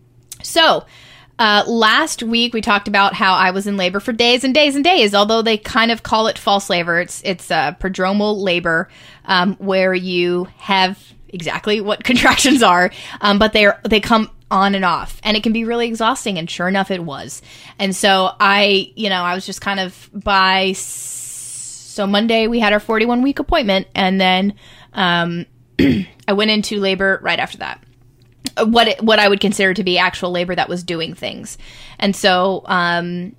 [0.43, 0.87] So,
[1.39, 4.75] uh, last week we talked about how I was in labor for days and days
[4.75, 5.15] and days.
[5.15, 8.89] Although they kind of call it false labor, it's it's uh, prodromal labor,
[9.25, 10.99] um, where you have
[11.29, 15.43] exactly what contractions are, um, but they are they come on and off, and it
[15.43, 16.39] can be really exhausting.
[16.39, 17.41] And sure enough, it was.
[17.79, 20.73] And so I, you know, I was just kind of by.
[20.77, 24.55] So Monday we had our 41 week appointment, and then
[24.93, 25.47] um,
[25.81, 27.83] I went into labor right after that
[28.67, 31.59] what it, what I would consider to be actual labor that was doing things.
[31.99, 33.35] And so um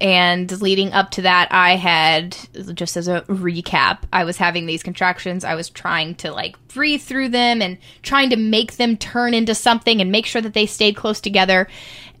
[0.00, 2.36] and leading up to that I had
[2.74, 5.44] just as a recap, I was having these contractions.
[5.44, 9.54] I was trying to like breathe through them and trying to make them turn into
[9.54, 11.68] something and make sure that they stayed close together.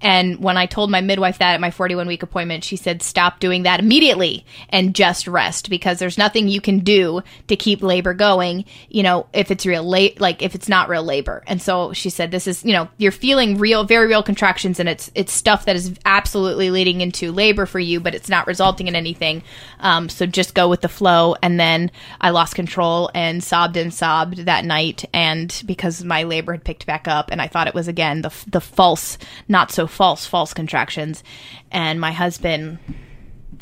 [0.04, 3.40] And when I told my midwife that at my 41 week appointment, she said, stop
[3.40, 8.12] doing that immediately and just rest because there's nothing you can do to keep labor
[8.12, 11.42] going, you know, if it's real late, like if it's not real labor.
[11.46, 14.90] And so she said, this is, you know, you're feeling real, very real contractions and
[14.90, 18.88] it's, it's stuff that is absolutely leading into labor for you, but it's not resulting
[18.88, 19.42] in anything.
[19.80, 21.34] Um, so just go with the flow.
[21.42, 21.90] And then
[22.20, 25.06] I lost control and sobbed and sobbed that night.
[25.14, 28.34] And because my labor had picked back up and I thought it was again the,
[28.46, 29.16] the false,
[29.48, 31.24] not so false, false contractions.
[31.70, 32.78] And my husband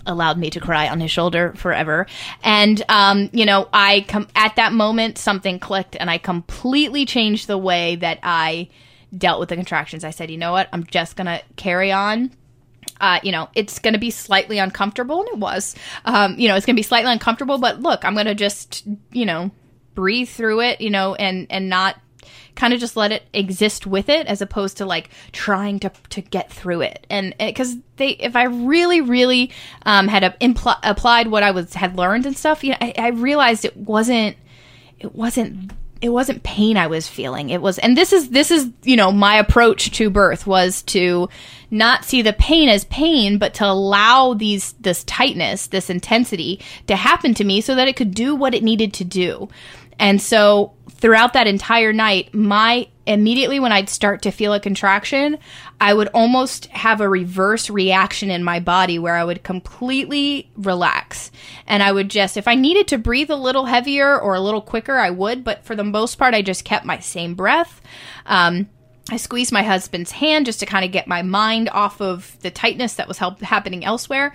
[0.07, 2.07] allowed me to cry on his shoulder forever.
[2.43, 7.47] And, um, you know, I come at that moment, something clicked and I completely changed
[7.47, 8.69] the way that I
[9.17, 10.05] dealt with the contractions.
[10.05, 10.69] I said, you know what?
[10.73, 12.33] I'm just to carry on.
[13.01, 15.75] Uh, you know, it's going to be slightly uncomfortable, and it was.
[16.05, 18.85] Um, you know, it's going to be slightly uncomfortable, but look, I'm going to just,
[19.11, 19.51] you know,
[19.95, 21.97] breathe through it, you know, and and not
[22.55, 26.21] kind of just let it exist with it as opposed to like trying to to
[26.21, 29.51] get through it and because they if i really really
[29.87, 33.09] um, had impl- applied what i was had learned and stuff you know I, I
[33.09, 34.37] realized it wasn't
[34.99, 37.49] it wasn't it wasn't pain I was feeling.
[37.49, 41.29] It was, and this is, this is, you know, my approach to birth was to
[41.71, 46.97] not see the pain as pain, but to allow these, this tightness, this intensity to
[46.97, 49.49] happen to me so that it could do what it needed to do.
[50.01, 55.37] And so throughout that entire night, my immediately when I'd start to feel a contraction,
[55.81, 61.33] I would almost have a reverse reaction in my body where I would completely relax.
[61.67, 64.61] And I would just, if I needed to breathe a little heavier or a little
[64.61, 65.43] quicker, I would.
[65.43, 67.81] But for the most part, I just kept my same breath.
[68.25, 68.69] Um,
[69.11, 72.51] I squeezed my husband's hand just to kind of get my mind off of the
[72.53, 74.33] tightness that was help- happening elsewhere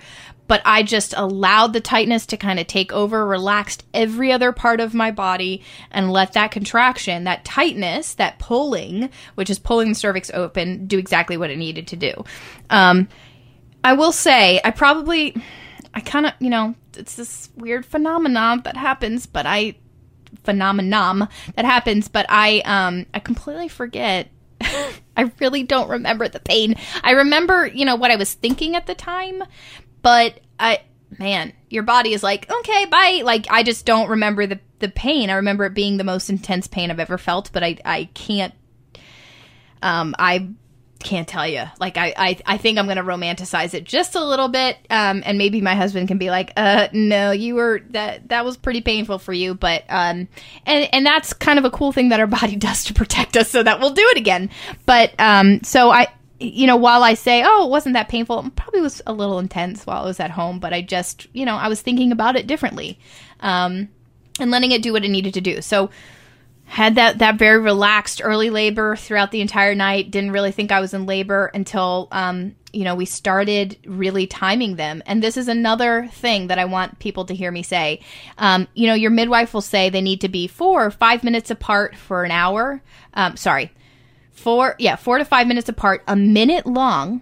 [0.48, 4.80] but I just allowed the tightness to kind of take over, relaxed every other part
[4.80, 9.94] of my body, and let that contraction, that tightness, that pulling, which is pulling the
[9.94, 12.24] cervix open, do exactly what it needed to do.
[12.70, 13.08] Um,
[13.84, 15.36] I will say, I probably,
[15.94, 19.76] I kind of, you know, it's this weird phenomenon that happens, but I,
[20.44, 24.28] phenomenon that happens, but I, um, I completely forget
[25.16, 26.74] I really don't remember the pain.
[27.02, 29.42] I remember, you know, what I was thinking at the time,
[30.08, 30.80] but I
[31.18, 33.20] man, your body is like, okay, bye.
[33.22, 35.28] Like I just don't remember the the pain.
[35.28, 38.54] I remember it being the most intense pain I've ever felt, but I I can't
[39.82, 40.48] um I
[40.98, 41.64] can't tell you.
[41.78, 45.36] Like I, I, I think I'm gonna romanticize it just a little bit, um, and
[45.36, 49.18] maybe my husband can be like, "Uh, no, you were that that was pretty painful
[49.18, 50.26] for you," but um,
[50.64, 53.50] and and that's kind of a cool thing that our body does to protect us,
[53.50, 54.48] so that we'll do it again.
[54.86, 56.08] But um, so I
[56.40, 59.38] you know, while I say, oh, it wasn't that painful, it probably was a little
[59.38, 62.36] intense while I was at home, but I just, you know, I was thinking about
[62.36, 62.98] it differently
[63.40, 63.88] um,
[64.38, 65.60] and letting it do what it needed to do.
[65.60, 65.90] So,
[66.68, 70.10] had that, that very relaxed early labor throughout the entire night.
[70.10, 74.76] Didn't really think I was in labor until, um, you know, we started really timing
[74.76, 75.02] them.
[75.06, 78.00] And this is another thing that I want people to hear me say.
[78.36, 81.50] Um, you know, your midwife will say they need to be four or five minutes
[81.50, 82.82] apart for an hour.
[83.14, 83.72] Um, sorry,
[84.38, 87.20] four yeah four to five minutes apart a minute long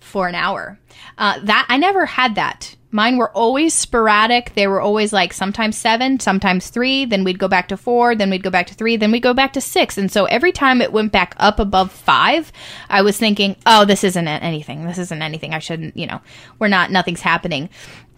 [0.00, 0.78] for an hour.
[1.18, 2.74] Uh, that i never had that.
[2.94, 4.52] Mine were always sporadic.
[4.54, 8.30] They were always like sometimes seven sometimes three then we'd go back to four then
[8.30, 9.96] we'd go back to three then we'd go back to six.
[9.98, 12.50] And so every time it went back up above five
[12.88, 14.84] i was thinking oh this isn't anything.
[14.86, 15.54] This isn't anything.
[15.54, 16.20] I shouldn't you know
[16.58, 17.68] we're not nothing's happening.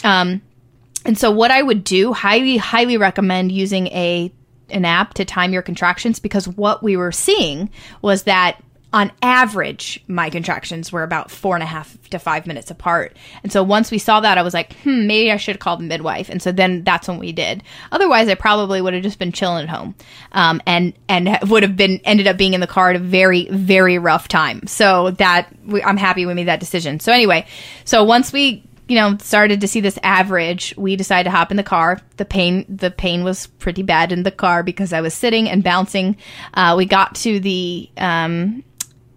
[0.02, 0.42] Um,
[1.04, 4.32] and so what i would do highly highly recommend using a
[4.74, 7.70] an app to time your contractions because what we were seeing
[8.02, 8.60] was that
[8.94, 13.16] on average, my contractions were about four and a half to five minutes apart.
[13.42, 15.82] And so once we saw that, I was like, hmm, maybe I should call the
[15.82, 16.28] midwife.
[16.28, 17.64] And so then that's when we did.
[17.90, 19.96] Otherwise, I probably would have just been chilling at home,
[20.30, 23.48] um, and and would have been ended up being in the car at a very
[23.50, 24.64] very rough time.
[24.68, 25.48] So that
[25.84, 27.00] I'm happy we made that decision.
[27.00, 27.46] So anyway,
[27.84, 31.56] so once we you know, started to see this average, we decided to hop in
[31.56, 32.00] the car.
[32.18, 35.64] The pain, the pain was pretty bad in the car because I was sitting and
[35.64, 36.16] bouncing.
[36.52, 38.62] Uh, we got to the, um,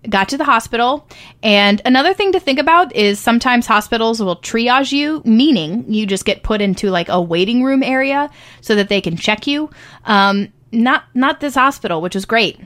[0.10, 1.10] got to the hospital.
[1.44, 6.24] And another thing to think about is sometimes hospitals will triage you, meaning you just
[6.24, 8.30] get put into like a waiting room area
[8.62, 9.70] so that they can check you.
[10.06, 12.58] Um, not, not this hospital, which is great.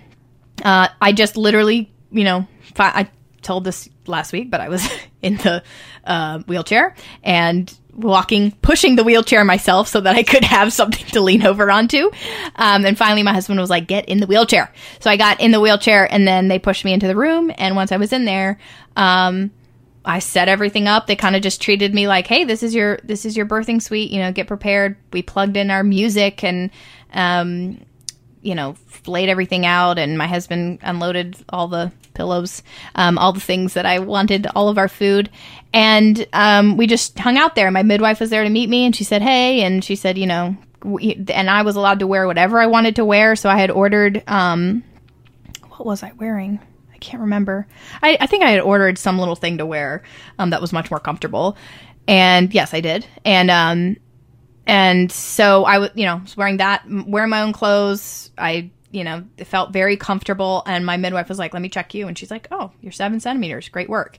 [0.63, 3.09] Uh, I just literally, you know, I
[3.41, 4.87] told this last week, but I was
[5.21, 5.63] in the
[6.05, 11.21] uh, wheelchair and walking, pushing the wheelchair myself so that I could have something to
[11.21, 12.11] lean over onto.
[12.55, 15.51] Um, and finally, my husband was like, "Get in the wheelchair." So I got in
[15.51, 17.51] the wheelchair, and then they pushed me into the room.
[17.57, 18.59] And once I was in there,
[18.95, 19.51] um,
[20.03, 21.07] I set everything up.
[21.07, 23.81] They kind of just treated me like, "Hey, this is your this is your birthing
[23.81, 24.11] suite.
[24.11, 26.69] You know, get prepared." We plugged in our music and.
[27.13, 27.79] Um,
[28.41, 28.75] you know,
[29.05, 32.63] laid everything out, and my husband unloaded all the pillows,
[32.95, 35.29] um, all the things that I wanted, all of our food.
[35.73, 37.71] And um, we just hung out there.
[37.71, 40.27] My midwife was there to meet me, and she said, "Hey," and she said, "You
[40.27, 43.35] know," we, and I was allowed to wear whatever I wanted to wear.
[43.35, 44.23] So I had ordered.
[44.27, 44.83] Um,
[45.69, 46.59] what was I wearing?
[46.93, 47.65] I can't remember.
[48.03, 50.03] I, I think I had ordered some little thing to wear
[50.37, 51.57] um, that was much more comfortable.
[52.07, 53.05] And yes, I did.
[53.25, 53.97] And um,
[54.67, 58.31] and so I was, you know, wearing that, wearing my own clothes.
[58.37, 60.63] I you know, felt very comfortable.
[60.65, 62.07] And my midwife was like, let me check you.
[62.07, 63.69] And she's like, oh, you're seven centimeters.
[63.69, 64.17] Great work.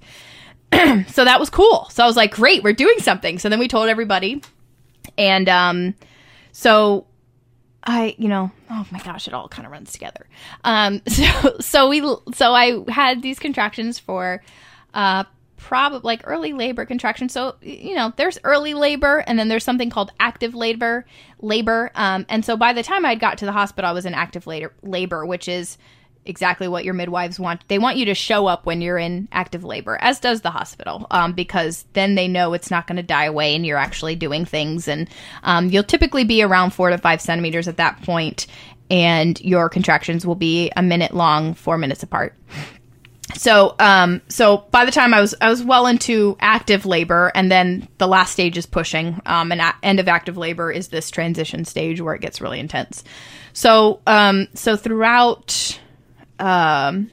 [0.73, 1.89] so that was cool.
[1.91, 3.39] So I was like, great, we're doing something.
[3.39, 4.43] So then we told everybody.
[5.19, 5.95] And um,
[6.53, 7.07] so
[7.85, 10.27] I, you know, oh my gosh, it all kind of runs together.
[10.65, 12.01] Um, so, so we,
[12.33, 14.43] so I had these contractions for,
[14.95, 15.25] uh,
[15.63, 17.29] probably like early labor contraction.
[17.29, 21.07] So, you know, there's early labor and then there's something called active labor,
[21.41, 21.93] labor.
[21.95, 24.47] Um, and so by the time I got to the hospital, I was in active
[24.47, 25.79] labor, labor, which is
[26.25, 27.67] exactly what your midwives want.
[27.69, 31.07] They want you to show up when you're in active labor, as does the hospital,
[31.11, 34.45] um, because then they know it's not going to die away and you're actually doing
[34.45, 34.89] things.
[34.89, 35.09] And
[35.45, 38.47] um, you'll typically be around four to five centimeters at that point,
[38.91, 42.35] and your contractions will be a minute long, four minutes apart.
[43.35, 47.51] So, um, so by the time I was, I was well into active labor, and
[47.51, 49.21] then the last stage is pushing.
[49.27, 52.61] Um, and a- end of active labor is this transition stage where it gets really
[52.61, 53.05] intense.
[53.53, 55.79] So, um, so throughout,
[56.39, 57.11] um,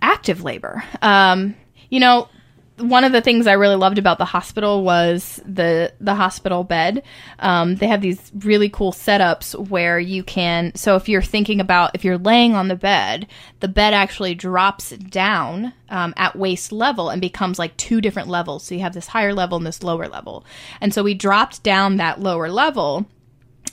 [0.00, 1.54] active labor, um,
[1.88, 2.28] you know,
[2.78, 7.02] one of the things I really loved about the hospital was the the hospital bed.
[7.38, 10.74] Um, they have these really cool setups where you can.
[10.74, 13.26] So if you're thinking about if you're laying on the bed,
[13.60, 18.64] the bed actually drops down um, at waist level and becomes like two different levels.
[18.64, 20.44] So you have this higher level and this lower level.
[20.80, 23.06] And so we dropped down that lower level,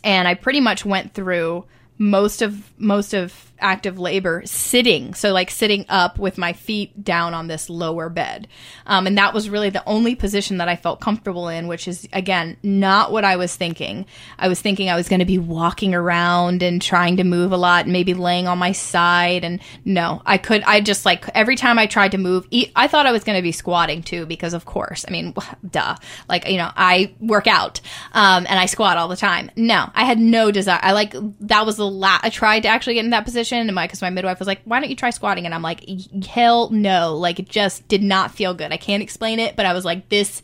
[0.03, 1.65] and I pretty much went through
[1.97, 7.33] most of most of active labor sitting so like sitting up with my feet down
[7.33, 8.47] on this lower bed.
[8.85, 12.07] Um, and that was really the only position that i felt comfortable in which is
[12.13, 14.05] again not what i was thinking.
[14.37, 17.57] I was thinking i was going to be walking around and trying to move a
[17.57, 21.55] lot and maybe laying on my side and no i could i just like every
[21.55, 24.25] time i tried to move eat, i thought i was going to be squatting too
[24.25, 25.33] because of course i mean
[25.69, 25.95] duh
[26.27, 27.81] like you know i work out
[28.13, 29.51] um, and i squat all the time.
[29.55, 32.95] No i had no desire i like that was the last i tried to actually
[32.95, 35.09] get in that position and my because my midwife was like why don't you try
[35.09, 35.45] squatting?
[35.45, 35.83] And i'm like
[36.25, 37.15] hell no.
[37.15, 38.71] Like it just did not feel good.
[38.71, 40.41] I can't explain it but i was like this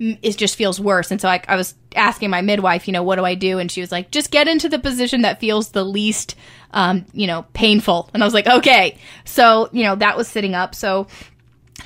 [0.00, 1.10] it just feels worse.
[1.10, 3.58] And so I, I was asking my midwife you know what do i do?
[3.58, 6.36] And she was like just get into the position that feels the least
[6.72, 8.10] um, you know painful.
[8.14, 8.98] And i was like okay.
[9.24, 10.74] So you know that was sitting up.
[10.74, 11.06] So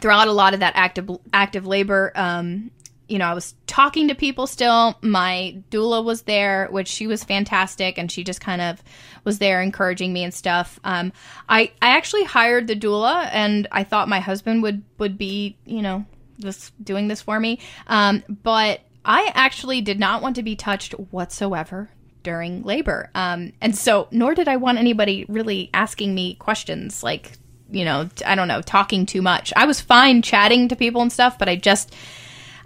[0.00, 2.70] throughout a lot of that active active labor um,
[3.12, 4.96] you know, I was talking to people still.
[5.02, 8.82] My doula was there, which she was fantastic, and she just kind of
[9.22, 10.80] was there encouraging me and stuff.
[10.82, 11.12] Um,
[11.46, 15.82] I I actually hired the doula, and I thought my husband would would be, you
[15.82, 16.06] know,
[16.38, 17.58] this doing this for me.
[17.86, 21.90] Um, but I actually did not want to be touched whatsoever
[22.22, 27.32] during labor, um, and so nor did I want anybody really asking me questions like,
[27.70, 29.52] you know, I don't know, talking too much.
[29.54, 31.94] I was fine chatting to people and stuff, but I just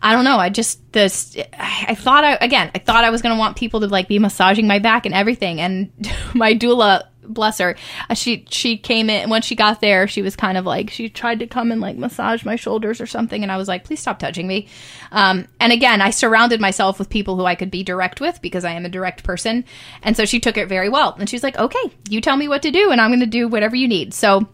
[0.02, 0.38] I don't know.
[0.38, 1.36] I just this.
[1.58, 2.70] I thought I again.
[2.74, 5.60] I thought I was gonna want people to like be massaging my back and everything.
[5.60, 5.90] And
[6.34, 7.76] my doula, bless her,
[8.08, 10.06] uh, she she came in And when she got there.
[10.06, 13.06] She was kind of like she tried to come and like massage my shoulders or
[13.06, 13.42] something.
[13.42, 14.68] And I was like, please stop touching me.
[15.12, 18.64] Um, and again, I surrounded myself with people who I could be direct with because
[18.64, 19.64] I am a direct person.
[20.02, 21.16] And so she took it very well.
[21.18, 23.76] And she's like, okay, you tell me what to do, and I'm gonna do whatever
[23.76, 24.14] you need.
[24.14, 24.48] So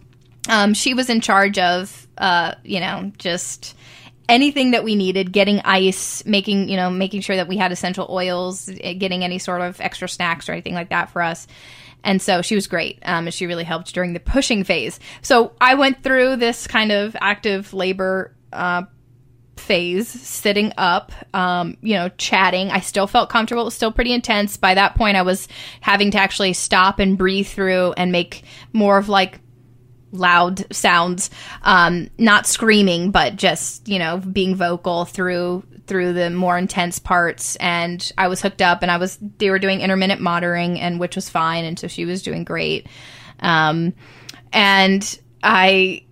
[0.49, 3.77] um, she was in charge of, uh, you know, just
[4.29, 8.07] anything that we needed getting ice making you know making sure that we had essential
[8.11, 11.47] oils eh, getting any sort of extra snacks or anything like that for us.
[12.05, 14.99] And so she was great um, she really helped during the pushing phase.
[15.23, 18.85] So i went through this kind of active labor uh,
[19.57, 22.71] phase sitting up um, you know chatting.
[22.71, 23.63] I still felt comfortable.
[23.63, 24.57] It was still pretty intense.
[24.57, 25.49] By that point i was
[25.81, 29.41] having to actually stop and breathe through and make more of like
[30.13, 31.31] loud sounds
[31.63, 37.57] um, not screaming but just you know being vocal through through the more intense parts.
[37.57, 41.17] And i was hooked up and i was they were doing intermittent monitoring and which
[41.17, 41.65] was fine.
[41.65, 42.87] And so she was doing great.
[43.41, 43.95] Um,
[44.53, 46.05] and i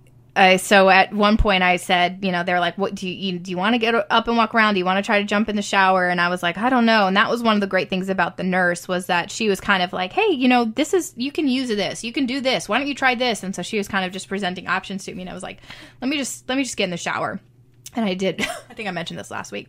[0.58, 3.50] so at one point I said, you know, they're like, "What do you, you do?
[3.50, 4.74] You want to get up and walk around?
[4.74, 6.70] Do you want to try to jump in the shower?" And I was like, "I
[6.70, 9.30] don't know." And that was one of the great things about the nurse was that
[9.30, 12.12] she was kind of like, "Hey, you know, this is you can use this, you
[12.12, 12.68] can do this.
[12.68, 15.14] Why don't you try this?" And so she was kind of just presenting options to
[15.14, 15.58] me, and I was like,
[16.00, 17.40] "Let me just let me just get in the shower."
[17.96, 18.40] And I did.
[18.70, 19.68] I think I mentioned this last week.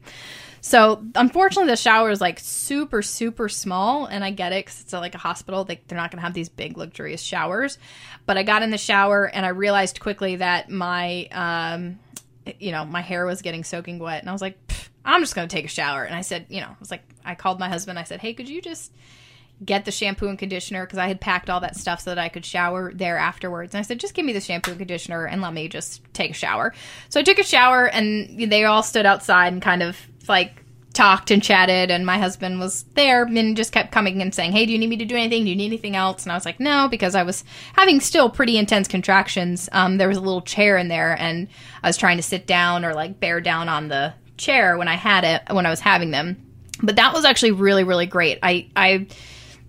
[0.62, 4.94] So unfortunately, the shower is like super, super small, and I get it because it's
[4.94, 5.64] like a hospital.
[5.64, 7.80] They, they're not going to have these big, luxurious showers.
[8.28, 12.00] But I got in the shower and I realized quickly that my, um,
[12.60, 14.58] you know, my hair was getting soaking wet, and I was like,
[15.04, 16.04] I'm just going to take a shower.
[16.04, 17.98] And I said, you know, I was like, I called my husband.
[17.98, 18.92] I said, hey, could you just
[19.64, 22.30] get the shampoo and conditioner because I had packed all that stuff so that I
[22.30, 23.76] could shower there afterwards.
[23.76, 26.32] And I said, just give me the shampoo and conditioner and let me just take
[26.32, 26.74] a shower.
[27.10, 29.98] So I took a shower and they all stood outside and kind of
[30.30, 34.52] like talked and chatted and my husband was there and just kept coming and saying
[34.52, 35.46] hey do you need me to do anything?
[35.46, 36.24] Do you need anything else?
[36.24, 39.70] And i was like no because i was having still pretty intense contractions.
[39.72, 41.48] Um, there was a little chair in there and
[41.84, 44.96] i was trying to sit down or like bear down on the chair when i
[44.96, 46.46] had it when i was having them.
[46.84, 48.40] But that was actually really really great.
[48.44, 49.08] I i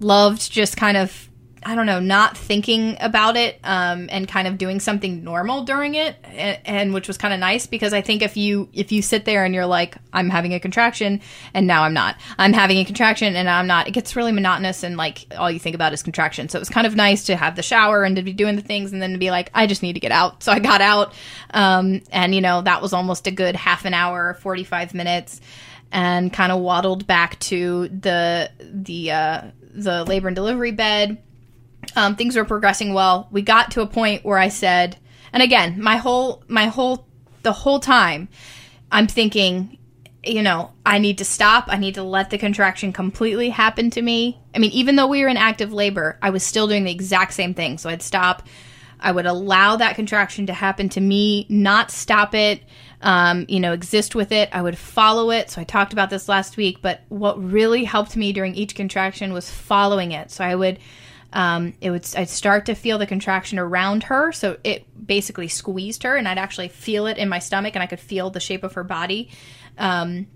[0.01, 1.29] loved just kind of
[1.65, 5.95] I don't know, not thinking about it um, and kind of doing something normal during
[5.95, 9.03] it, and, and which was kind of nice because I think if you if you
[9.03, 11.21] sit there and you're like, I'm having a contraction
[11.55, 14.83] and now I'm not, I'm having a contraction and I'm not, it gets really monotonous
[14.83, 16.49] and like all you think about is contraction.
[16.49, 18.63] So it was kind of nice to have the shower and to be doing the
[18.63, 20.43] things and then to be like, I just need to get out.
[20.43, 21.15] So I got out,
[21.51, 25.41] um, and you know that was almost a good half an hour, 45 minutes,
[25.91, 29.43] and kind of waddled back to the the uh,
[29.75, 31.19] the labor and delivery bed
[31.97, 33.29] um, things were progressing well.
[33.31, 34.97] We got to a point where I said,
[35.33, 37.07] and again, my whole, my whole,
[37.43, 38.29] the whole time,
[38.91, 39.79] I'm thinking,
[40.25, 41.65] you know, I need to stop.
[41.69, 44.41] I need to let the contraction completely happen to me.
[44.55, 47.35] I mean, even though we were in active labor, I was still doing the exact
[47.35, 47.79] same thing.
[47.79, 48.47] So I'd stop.
[49.01, 52.63] I would allow that contraction to happen to me, not stop it,
[53.01, 54.49] um, you know, exist with it.
[54.53, 55.51] I would follow it.
[55.51, 59.33] So I talked about this last week, but what really helped me during each contraction
[59.33, 60.31] was following it.
[60.31, 60.79] So I would
[61.33, 66.03] um, it would I'd start to feel the contraction around her, so it basically squeezed
[66.03, 68.65] her, and I'd actually feel it in my stomach, and I could feel the shape
[68.65, 69.31] of her body.
[69.79, 70.27] Um,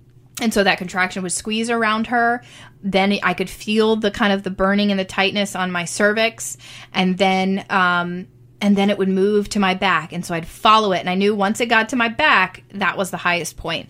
[0.40, 2.42] and so that contraction would squeeze around her.
[2.82, 6.56] Then i could feel the kind of the burning and the tightness on my cervix.
[6.92, 8.28] And then um,
[8.60, 10.12] and then it would move to my back.
[10.12, 11.00] And so i'd follow it.
[11.00, 13.88] And i knew once it got to my back that was the highest point.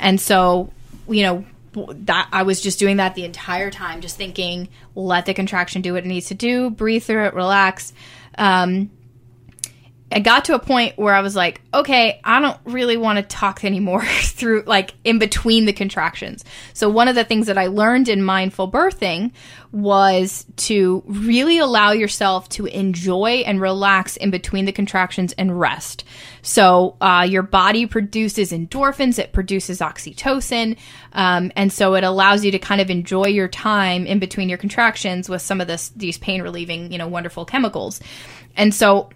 [0.00, 0.72] And so
[1.08, 1.44] you know
[1.74, 5.94] that I was just doing that the entire time, just thinking, let the contraction do
[5.94, 7.92] what it needs to do, breathe through it, relax.
[8.38, 8.90] Um,
[10.12, 13.22] I got to a point where I was like, okay, I don't really want to
[13.22, 16.44] talk anymore through like in between the contractions.
[16.74, 19.32] So one of the things that I learned in mindful birthing
[19.72, 26.04] was to really allow yourself to enjoy and relax in between the contractions and rest.
[26.42, 30.76] So uh, your body produces endorphins, it produces oxytocin,
[31.14, 34.58] um, and so it allows you to kind of enjoy your time in between your
[34.58, 38.00] contractions with some of this these pain relieving, you know, wonderful chemicals.
[38.56, 39.08] And so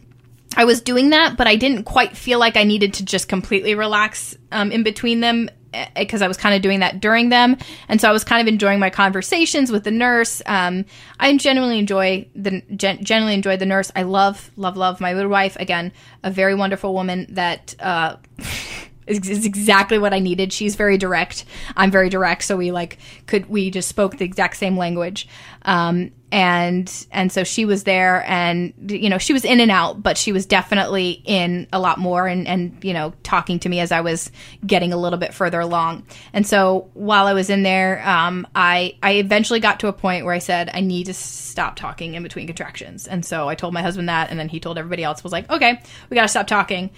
[0.56, 3.74] I was doing that, but I didn't quite feel like I needed to just completely
[3.74, 5.50] relax um, in between them
[5.94, 8.40] because eh, I was kind of doing that during them, and so I was kind
[8.40, 10.40] of enjoying my conversations with the nurse.
[10.46, 10.86] Um,
[11.20, 13.92] I genuinely enjoy the gen- generally enjoy the nurse.
[13.94, 15.56] I love love love my midwife.
[15.56, 15.92] Again,
[16.22, 17.74] a very wonderful woman that.
[17.78, 18.16] Uh,
[19.06, 20.52] is exactly what I needed.
[20.52, 21.44] She's very direct.
[21.76, 25.28] I'm very direct, so we like could we just spoke the exact same language.
[25.62, 30.02] Um, and and so she was there and you know she was in and out
[30.02, 33.78] but she was definitely in a lot more and and you know talking to me
[33.78, 34.32] as i was
[34.66, 38.96] getting a little bit further along and so while i was in there um, i
[39.04, 42.24] i eventually got to a point where i said i need to stop talking in
[42.24, 45.22] between contractions and so i told my husband that and then he told everybody else
[45.22, 45.80] was like okay
[46.10, 46.90] we gotta stop talking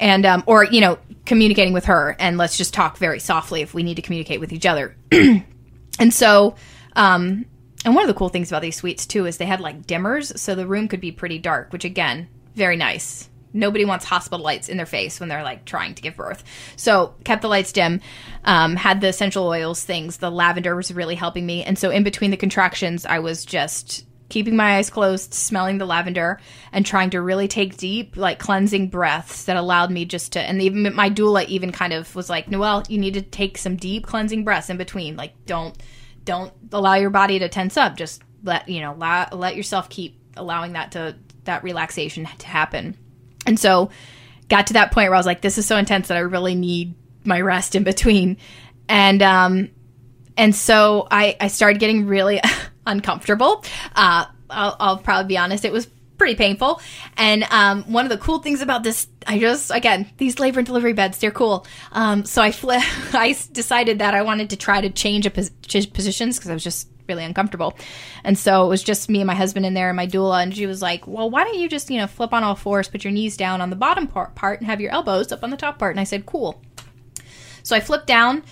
[0.00, 3.72] and um, or you know communicating with her and let's just talk very softly if
[3.72, 4.96] we need to communicate with each other.
[5.98, 6.54] And so
[6.96, 7.44] um,
[7.84, 10.38] and one of the cool things about these suites too is they had like dimmers
[10.38, 13.28] so the room could be pretty dark which again very nice.
[13.52, 16.42] Nobody wants hospital lights in their face when they're like trying to give birth.
[16.76, 18.00] So kept the lights dim
[18.44, 20.16] um, had the essential oils things.
[20.16, 21.64] The lavender was really helping me.
[21.64, 25.86] And so in between the contractions i was just keeping my eyes closed, smelling the
[25.86, 26.40] lavender,
[26.72, 30.40] and trying to really take deep, like cleansing breaths that allowed me just to.
[30.40, 33.76] And even my doula even kind of was like, Noelle, you need to take some
[33.76, 35.16] deep cleansing breaths in between.
[35.16, 35.76] Like, don't
[36.24, 37.96] don't allow your body to tense up.
[37.96, 42.96] Just let you know, allow, let yourself keep allowing that to that relaxation to happen.
[43.46, 43.90] And so,
[44.48, 46.54] got to that point where I was like, this is so intense that I really
[46.54, 48.36] need my rest in between.
[48.88, 49.70] And um,
[50.36, 52.40] and so I I started getting really
[52.90, 53.64] uncomfortable.
[53.94, 55.88] Uh, I'll, I'll probably be honest, it was
[56.20, 56.80] pretty painful.
[57.16, 60.66] And um, one of the cool things about this, I just again these labor and
[60.66, 61.66] delivery beds, they're cool.
[61.92, 65.50] Um, so I fl- I decided that I wanted to try to change a pos-
[65.86, 67.76] positions because I was just really uncomfortable.
[68.22, 70.54] And so it was just me and my husband in there and my doula, and
[70.54, 73.02] she was like, "Well, why don't you just you know flip on all fours, put
[73.02, 75.56] your knees down on the bottom part, part and have your elbows up on the
[75.56, 76.60] top part?" And I said, "Cool."
[77.62, 78.42] So I flipped down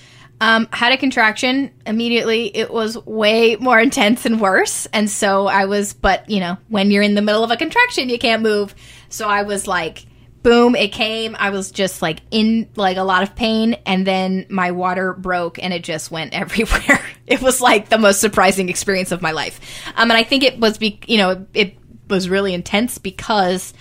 [0.41, 2.57] um, had a contraction immediately.
[2.57, 4.87] It was way more intense and worse.
[4.93, 8.09] And so I was, but you know, when you're in the middle of a contraction,
[8.09, 8.75] you can't move.
[9.09, 10.07] So I was like,
[10.43, 11.37] boom, it came.
[11.39, 13.75] I was just like in like a lot of pain.
[13.87, 17.05] And then my water broke and it just went everywhere.
[17.27, 19.61] it was like the most surprising experience of my life.
[19.97, 21.77] Um, and I think it was, be, you know, it, it
[22.09, 23.75] was really intense because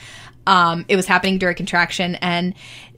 [0.48, 2.56] um, it was happening during contraction and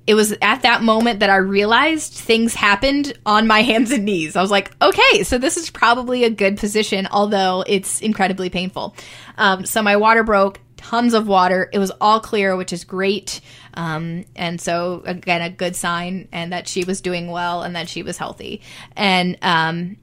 [0.10, 4.36] it was at that moment that I realized things happened on my hands and knees.
[4.36, 8.96] I was like, okay, so this is probably a good position, although it's incredibly painful.
[9.38, 11.70] Um, so my water broke, tons of water.
[11.72, 13.40] It was all clear, which is great.
[13.76, 17.88] Um, and so again, a good sign, and that she was doing well and that
[17.88, 18.64] she was healthy.
[18.96, 19.98] And um,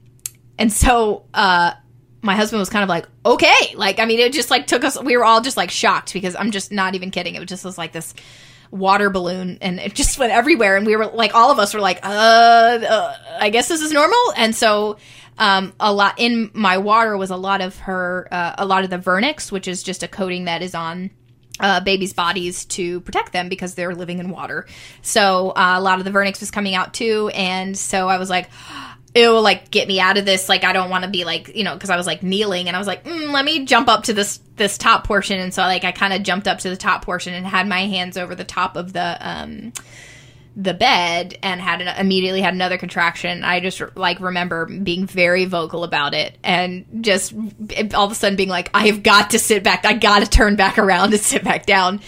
[0.57, 1.73] and so uh,
[2.21, 3.75] my husband was kind of like, okay.
[3.75, 6.33] Like, I mean, it just like took us, we were all just like shocked because
[6.33, 7.35] I'm just not even kidding.
[7.35, 8.13] It was just was like this
[8.71, 10.75] water balloon and it just went everywhere.
[10.77, 13.91] And we were like, all of us were like, uh, uh I guess this is
[13.91, 14.19] normal.
[14.35, 14.97] And so,
[15.39, 18.89] um, a lot in my water was a lot of her, uh, a lot of
[18.89, 21.11] the vernix, which is just a coating that is on,
[21.59, 24.65] uh, babies' bodies to protect them because they're living in water.
[25.01, 28.29] So uh, a lot of the vernix was coming out too, and so I was
[28.29, 28.49] like,
[29.21, 30.49] will like get me out of this.
[30.49, 32.75] Like I don't want to be like you know because I was like kneeling and
[32.75, 35.61] I was like, mm, let me jump up to this this top portion, and so
[35.63, 38.35] like I kind of jumped up to the top portion and had my hands over
[38.35, 39.73] the top of the um
[40.59, 43.43] the bed and had an, immediately had another contraction.
[43.43, 47.31] I just like remember being very vocal about it and just
[47.93, 49.85] all of a sudden being like, I have got to sit back.
[49.85, 52.01] I got to turn back around and sit back down.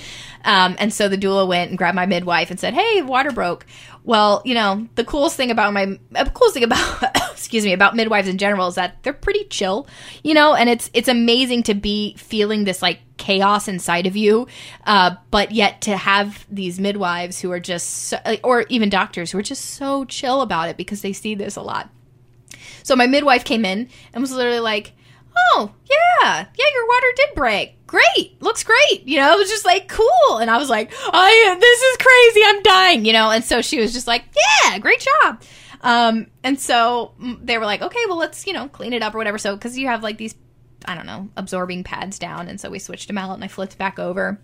[0.44, 3.66] Um, and so the doula went and grabbed my midwife and said, Hey, water broke.
[4.04, 7.96] Well, you know, the coolest thing about my, uh, coolest thing about, excuse me, about
[7.96, 9.88] midwives in general is that they're pretty chill,
[10.24, 14.48] you know, and it's, it's amazing to be feeling this like chaos inside of you,
[14.86, 19.38] uh, but yet to have these midwives who are just, so, or even doctors who
[19.38, 21.90] are just so chill about it because they see this a lot.
[22.84, 24.94] So my midwife came in and was literally like,
[25.54, 26.46] oh yeah.
[26.58, 27.88] Yeah your water did break.
[27.88, 28.42] Great.
[28.42, 29.08] Looks great.
[29.08, 30.38] You know it was just like cool.
[30.40, 32.42] And i was like i this is crazy.
[32.46, 33.32] I'm dying you know?
[33.32, 34.26] And so she was just like
[34.64, 35.42] yeah great job.
[35.82, 39.18] Um and so they were like okay well let's you know clean it up or
[39.18, 39.38] whatever.
[39.38, 40.36] So because you have like these
[40.86, 42.48] i don't know absorbing pads down.
[42.48, 44.40] And so we switched them out and i flipped back over.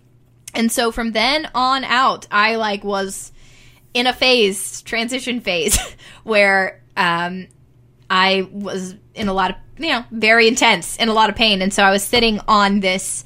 [0.54, 3.32] And so from then on out i like was
[3.94, 5.78] in a phase transition phase
[6.24, 7.46] where um
[8.08, 11.62] I was in a lot of, you know, very intense in a lot of pain.
[11.62, 13.24] And so I was sitting on this.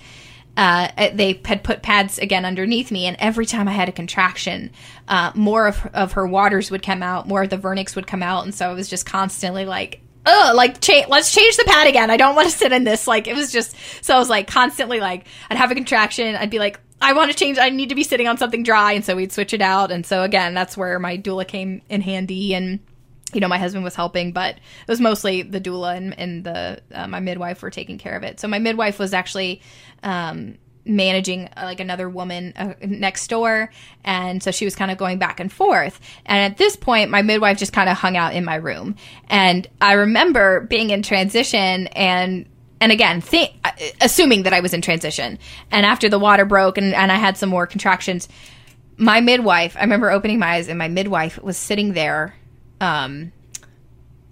[0.56, 4.72] Uh, they had put pads again underneath me, and every time I had a contraction,
[5.08, 8.22] uh, more of, of her waters would come out, more of the vernix would come
[8.22, 11.86] out, and so I was just constantly like, "Ugh, like cha- let's change the pad
[11.86, 12.10] again.
[12.10, 14.48] I don't want to sit in this." Like it was just so I was like
[14.48, 17.58] constantly like I'd have a contraction, I'd be like, I want to change.
[17.58, 19.90] I need to be sitting on something dry, and so we'd switch it out.
[19.90, 22.80] And so again, that's where my doula came in handy, and
[23.32, 26.80] you know, my husband was helping, but it was mostly the doula and, and the
[26.92, 28.40] uh, my midwife were taking care of it.
[28.40, 29.62] So my midwife was actually
[30.02, 33.70] um, managing uh, like another woman uh, next door,
[34.04, 36.00] and so she was kind of going back and forth.
[36.26, 38.96] And at this point, my midwife just kind of hung out in my room,
[39.28, 42.46] and I remember being in transition and.
[42.82, 45.38] And again, th- uh, assuming that I was in transition,
[45.70, 48.26] and after the water broke and, and I had some more contractions,
[48.96, 52.34] my midwife, I remember opening my eyes and my midwife was sitting there
[52.80, 53.32] um,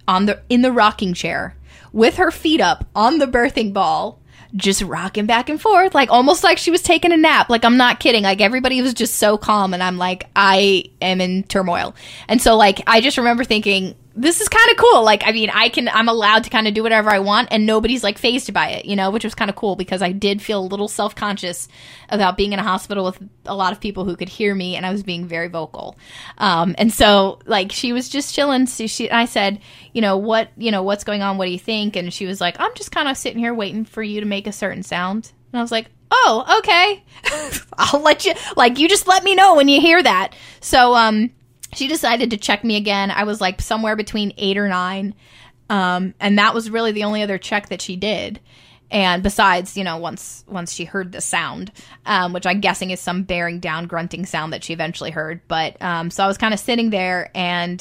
[0.06, 1.56] on the in the rocking chair
[1.92, 4.18] with her feet up on the birthing ball
[4.56, 7.50] just rocking back and forth like almost like she was taking a nap.
[7.50, 8.22] Like i'm not kidding.
[8.22, 11.94] Like everybody was just so calm and i'm like i am in turmoil.
[12.28, 15.04] And so like i just remember thinking this is kind of cool.
[15.04, 17.64] Like, I mean, I can, I'm allowed to kind of do whatever I want and
[17.66, 20.42] nobody's like phased by it, you know, which was kind of cool because I did
[20.42, 21.68] feel a little self conscious
[22.08, 24.84] about being in a hospital with a lot of people who could hear me and
[24.84, 25.96] I was being very vocal.
[26.36, 28.66] Um, and so like she was just chilling.
[28.66, 29.60] So she, I said,
[29.92, 31.38] you know, what, you know, what's going on?
[31.38, 31.94] What do you think?
[31.94, 34.48] And she was like, I'm just kind of sitting here waiting for you to make
[34.48, 35.30] a certain sound.
[35.52, 37.04] And I was like, oh, okay.
[37.78, 40.34] I'll let you, like, you just let me know when you hear that.
[40.60, 41.30] So, um,
[41.74, 43.10] she decided to check me again.
[43.10, 45.14] I was like somewhere between eight or nine.
[45.70, 48.40] Um, and that was really the only other check that she did.
[48.90, 51.70] And besides, you know, once once she heard the sound,
[52.06, 55.42] um, which I'm guessing is some bearing down grunting sound that she eventually heard.
[55.46, 57.78] But um, so I was kind of sitting there and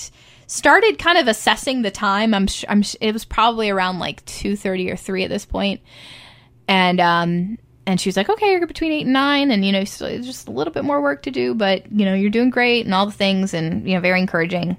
[0.47, 2.33] started kind of assessing the time.
[2.33, 5.45] I'm, sh- I'm sh- it was probably around like two thirty or three at this
[5.45, 5.79] point,
[6.67, 7.57] and um,
[7.87, 10.47] and she was like, okay, you're between eight and nine, and you know, so just
[10.47, 13.05] a little bit more work to do, but you know, you're doing great and all
[13.05, 14.75] the things, and you know, very encouraging.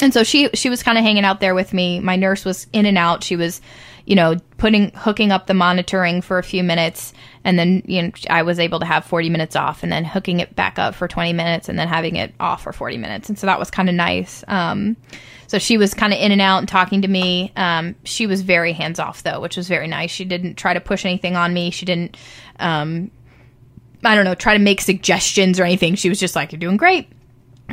[0.00, 2.00] And so she she was kind of hanging out there with me.
[2.00, 3.22] My nurse was in and out.
[3.22, 3.60] She was,
[4.06, 7.12] you know, putting hooking up the monitoring for a few minutes,
[7.44, 10.40] and then you know, I was able to have 40 minutes off, and then hooking
[10.40, 13.38] it back up for 20 minutes, and then having it off for 40 minutes, and
[13.38, 14.44] so that was kind of nice.
[14.48, 14.96] Um,
[15.50, 17.52] so she was kind of in and out and talking to me.
[17.56, 20.12] Um, she was very hands off though, which was very nice.
[20.12, 21.72] She didn't try to push anything on me.
[21.72, 22.16] She didn't,
[22.60, 23.10] um,
[24.04, 25.96] I don't know, try to make suggestions or anything.
[25.96, 27.08] She was just like, "You're doing great,"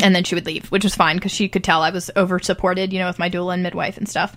[0.01, 2.39] and then she would leave, which was fine because she could tell I was over
[2.39, 4.36] supported, you know, with my doula and midwife and stuff.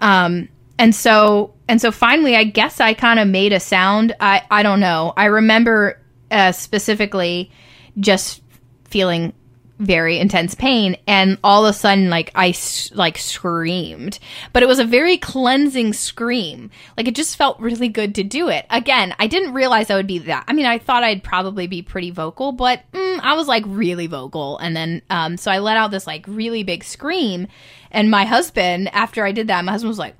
[0.00, 4.14] Um, and so and so finally, I guess I kind of made a sound.
[4.20, 5.12] I I don't know.
[5.16, 6.00] I remember
[6.30, 7.50] uh, specifically
[7.98, 8.42] just
[8.84, 9.32] feeling
[9.80, 12.54] very intense pain and all of a sudden like I
[12.92, 14.18] like screamed.
[14.52, 16.70] But it was a very cleansing scream.
[16.96, 18.66] Like it just felt really good to do it.
[18.70, 21.82] Again I didn't realize I would be that I mean I thought I'd probably be
[21.82, 24.58] pretty vocal but mm, I was like really vocal.
[24.58, 27.48] And then um so I let out this like really big scream.
[27.90, 30.14] And my husband after I did that my husband was like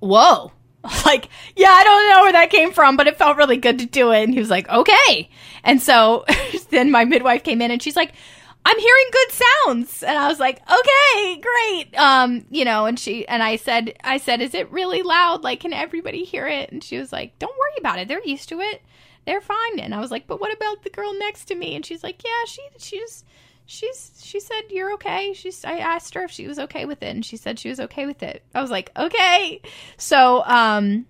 [0.00, 0.52] whoa
[1.04, 3.86] like, yeah, I don't know where that came from, but it felt really good to
[3.86, 4.24] do it.
[4.24, 5.28] And he was like, okay.
[5.62, 6.24] And so
[6.70, 8.12] then my midwife came in and she's like,
[8.64, 10.02] I'm hearing good sounds.
[10.02, 11.98] And I was like, okay, great.
[11.98, 15.42] Um, you know, and she, and I said, I said, is it really loud?
[15.42, 16.70] Like, can everybody hear it?
[16.70, 18.08] And she was like, don't worry about it.
[18.08, 18.82] They're used to it.
[19.26, 19.80] They're fine.
[19.80, 21.74] And I was like, but what about the girl next to me?
[21.74, 23.24] And she's like, yeah, she, she's,
[23.70, 25.32] she's, she said, you're okay.
[25.32, 27.14] She's, I asked her if she was okay with it.
[27.14, 28.42] And she said she was okay with it.
[28.52, 29.62] I was like, okay.
[29.96, 31.06] So, um,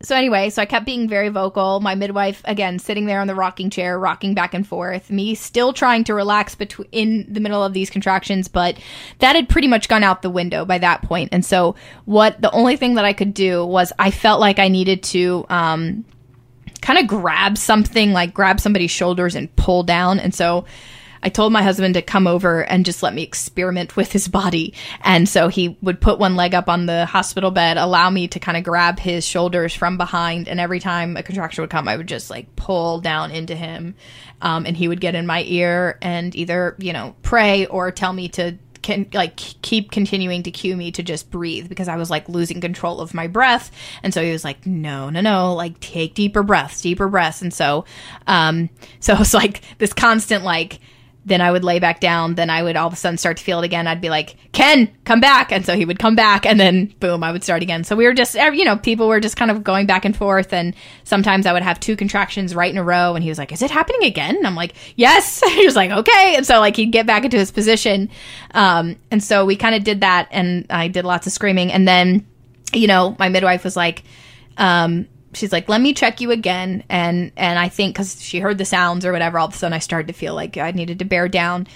[0.00, 1.80] so anyway, so I kept being very vocal.
[1.80, 5.10] My midwife again sitting there on the rocking chair, rocking back and forth.
[5.10, 8.78] Me still trying to relax between in the middle of these contractions, but
[9.18, 11.28] that had pretty much gone out the window by that point.
[11.32, 11.76] And so
[12.06, 15.44] what the only thing that I could do was I felt like I needed to
[15.50, 16.04] um,
[16.80, 20.18] kind of grab something, like grab somebody's shoulders and pull down.
[20.18, 20.64] And so
[21.24, 24.74] I told my husband to come over and just let me experiment with his body.
[25.00, 28.38] And so he would put one leg up on the hospital bed, allow me to
[28.38, 30.48] kind of grab his shoulders from behind.
[30.48, 33.94] And every time a contraction would come, I would just like pull down into him.
[34.42, 38.12] Um, and he would get in my ear and either, you know, pray or tell
[38.12, 42.10] me to can like keep continuing to cue me to just breathe because I was
[42.10, 43.70] like losing control of my breath.
[44.02, 47.40] And so he was like, no, no, no, like take deeper breaths, deeper breaths.
[47.40, 47.86] And so,
[48.26, 48.68] um,
[49.00, 50.80] so it's like this constant like
[51.26, 52.34] then I would lay back down.
[52.34, 53.86] Then I would all of a sudden start to feel it again.
[53.86, 55.52] I'd be like, Ken, come back.
[55.52, 57.82] And so he would come back and then boom, I would start again.
[57.84, 60.52] So we were just, you know, people were just kind of going back and forth.
[60.52, 63.14] And sometimes I would have two contractions right in a row.
[63.14, 64.36] And he was like, is it happening again?
[64.36, 65.42] And I'm like, yes.
[65.54, 66.34] he was like, okay.
[66.36, 68.10] And so like he'd get back into his position.
[68.52, 70.28] Um, and so we kind of did that.
[70.30, 71.72] And I did lots of screaming.
[71.72, 72.26] And then,
[72.72, 74.02] you know, my midwife was like,
[74.58, 78.58] um, she's like, "Let me check you again." And and I think because she heard
[78.58, 80.98] the sounds or whatever, all of a sudden I started to feel like I needed
[81.00, 81.66] to bear down.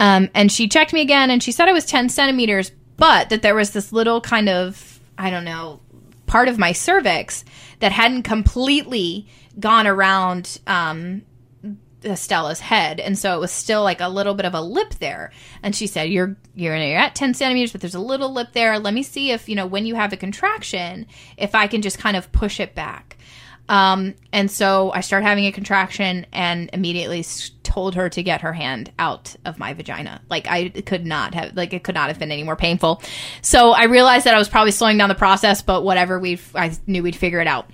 [0.00, 3.42] Um, and she checked me again, and she said I was ten centimeters, but that
[3.42, 5.80] there was this little kind of I don't know
[6.26, 7.44] part of my cervix
[7.80, 9.28] that hadn't completely
[9.60, 11.22] gone around um,
[12.14, 15.32] Stella's head, and so it was still like a little bit of a lip there.
[15.62, 18.78] And she said, "You're you're, you're at ten centimeters, but there's a little lip there.
[18.78, 21.98] Let me see if you know when you have a contraction, if I can just
[21.98, 23.16] kind of push it back."
[23.66, 27.24] Um, and so I started having a contraction, and immediately
[27.62, 30.20] told her to get her hand out of my vagina.
[30.28, 33.02] Like I could not have, like it could not have been any more painful.
[33.40, 36.20] So I realized that I was probably slowing down the process, but whatever.
[36.20, 37.70] We I knew we'd figure it out.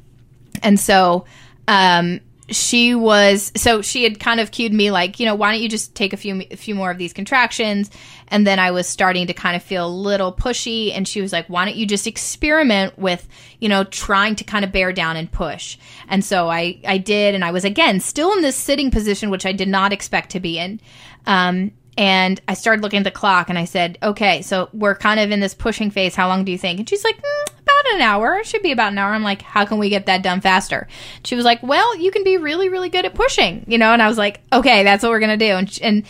[0.63, 1.27] And so
[1.69, 2.21] um,
[2.51, 5.69] she was so she had kind of cued me like you know why don't you
[5.69, 7.91] just take a few a few more of these contractions
[8.29, 11.33] and then i was starting to kind of feel a little pushy and she was
[11.33, 13.29] like why don't you just experiment with
[13.61, 15.79] you know trying to kind of bear down and push
[16.09, 19.47] and so i i did and i was again still in this sitting position which
[19.47, 20.81] i did not expect to be in
[21.27, 25.21] um and I started looking at the clock and I said, okay, so we're kind
[25.21, 26.15] of in this pushing phase.
[26.15, 26.79] How long do you think?
[26.79, 28.37] And she's like, mm, about an hour.
[28.37, 29.13] It should be about an hour.
[29.13, 30.89] I'm like, how can we get that done faster?
[31.25, 33.93] She was like, well, you can be really, really good at pushing, you know?
[33.93, 35.53] And I was like, okay, that's what we're going to do.
[35.53, 36.07] And, and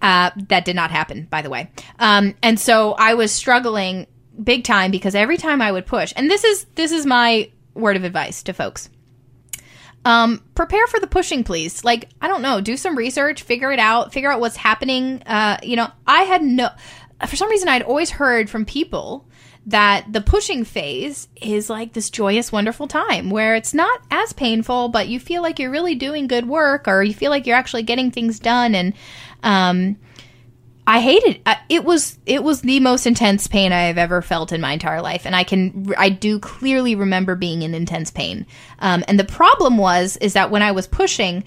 [0.00, 1.70] uh, that did not happen, by the way.
[1.98, 4.06] Um, and so I was struggling
[4.42, 7.96] big time because every time I would push, and this is, this is my word
[7.96, 8.88] of advice to folks
[10.04, 11.84] um, prepare for the pushing, please.
[11.84, 15.22] Like, I don't know, do some research, figure it out, figure out what's happening.
[15.26, 16.70] Uh, you know, I had no,
[17.26, 19.27] for some reason, I'd always heard from people
[19.68, 24.88] that the pushing phase is like this joyous, wonderful time where it's not as painful,
[24.88, 27.82] but you feel like you're really doing good work or you feel like you're actually
[27.82, 28.74] getting things done.
[28.74, 28.94] And,
[29.42, 29.98] um,
[30.86, 31.58] I hated it.
[31.68, 35.02] it was it was the most intense pain I have ever felt in my entire
[35.02, 38.46] life, and I can I do clearly remember being in intense pain.
[38.78, 41.44] Um, and the problem was is that when I was pushing,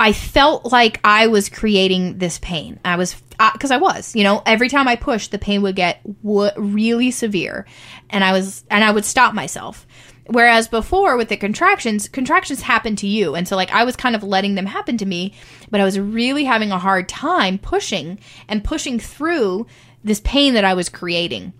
[0.00, 2.80] I felt like I was creating this pain.
[2.86, 3.14] I was
[3.52, 6.50] because uh, I was, you know, every time I pushed, the pain would get w-
[6.56, 7.66] really severe,
[8.08, 9.86] and I was and I would stop myself.
[10.26, 13.34] Whereas before with the contractions, contractions happen to you.
[13.34, 15.34] And so like I was kind of letting them happen to me,
[15.70, 19.66] but I was really having a hard time pushing and pushing through
[20.02, 21.52] this pain that I was creating.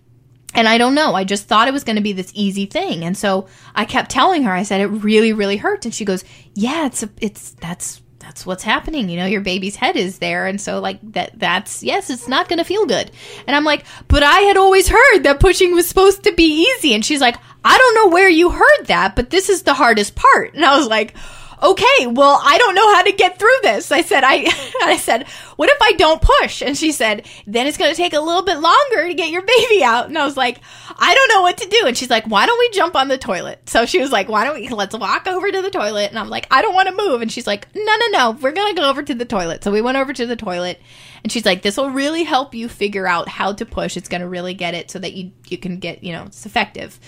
[0.54, 1.14] And I don't know.
[1.14, 3.04] I just thought it was going to be this easy thing.
[3.04, 5.84] And so I kept telling her, I said, it really, really hurts.
[5.84, 6.24] And she goes,
[6.54, 9.08] yeah, it's, a, it's, that's, that's what's happening.
[9.08, 10.46] You know, your baby's head is there.
[10.46, 13.10] And so like that, that's, yes, it's not going to feel good.
[13.46, 16.94] And I'm like, but I had always heard that pushing was supposed to be easy.
[16.94, 20.14] And she's like, I don't know where you heard that, but this is the hardest
[20.14, 20.54] part.
[20.54, 21.14] And I was like,
[21.62, 23.92] okay, well, I don't know how to get through this.
[23.92, 24.46] I said, I,
[24.82, 26.62] I said, what if I don't push?
[26.62, 29.42] And she said, then it's going to take a little bit longer to get your
[29.42, 30.08] baby out.
[30.08, 30.60] And I was like,
[30.96, 31.86] I don't know what to do.
[31.86, 33.68] And she's like, why don't we jump on the toilet?
[33.68, 36.10] So she was like, why don't we, let's walk over to the toilet.
[36.10, 37.22] And I'm like, I don't want to move.
[37.22, 39.64] And she's like, no, no, no, we're going to go over to the toilet.
[39.64, 40.80] So we went over to the toilet
[41.22, 43.96] and she's like, this will really help you figure out how to push.
[43.96, 46.46] It's going to really get it so that you, you can get, you know, it's
[46.46, 46.98] effective.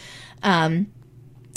[0.43, 0.93] Um,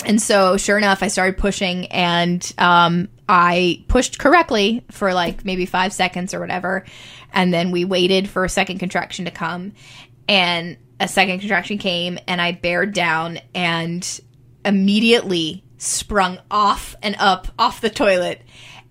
[0.04, 5.66] and so, sure enough, I started pushing and um, I pushed correctly for like maybe
[5.66, 6.84] five seconds or whatever.
[7.32, 9.72] And then we waited for a second contraction to come.
[10.28, 14.20] And a second contraction came and I bared down and
[14.64, 18.40] immediately sprung off and up off the toilet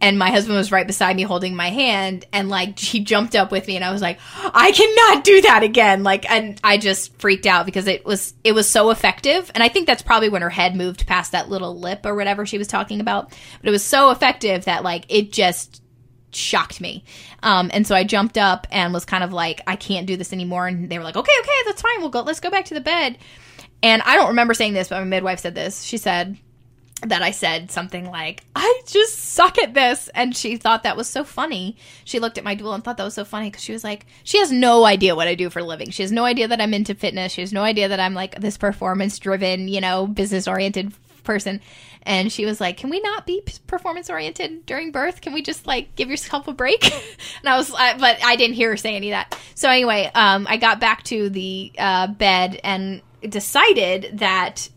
[0.02, 3.52] and my husband was right beside me holding my hand and like he jumped up
[3.52, 6.04] with me and I was like I cannot do that again!
[6.04, 9.52] Like and I just freaked out because it was it was so effective.
[9.54, 12.46] And I think that's probably when her head moved past that little lip or whatever
[12.46, 13.30] she was talking about.
[13.30, 15.82] But it was so effective that like it just
[16.32, 17.04] shocked me.
[17.44, 20.34] Um, and so I jumped up and was kind of like I can't do this
[20.34, 20.68] anymore.
[20.68, 22.00] And they were like okay okay that's fine.
[22.00, 23.18] We'll go let's go back to the bed.
[23.84, 25.84] And I don't remember saying this but my midwife said this.
[25.84, 26.38] She said
[27.02, 30.10] that I said something like, I just suck at this.
[30.16, 31.78] And she thought that was so funny.
[32.04, 34.06] She looked at my doula and thought that was so funny because she was like,
[34.24, 35.92] she has no idea what I do for a living.
[35.92, 37.34] She has no idea that I'm into fitness.
[37.34, 40.94] She has no idea that I'm like this performance driven, you know, business oriented
[41.24, 41.60] person.
[42.04, 45.22] And she was like, Can we not be performance oriented during birth?
[45.22, 46.86] Can we just like give yourself a break?
[47.42, 49.38] and I was, uh, but I didn't hear her say any of that.
[49.56, 54.70] So anyway, um, I got back to the uh, bed and decided that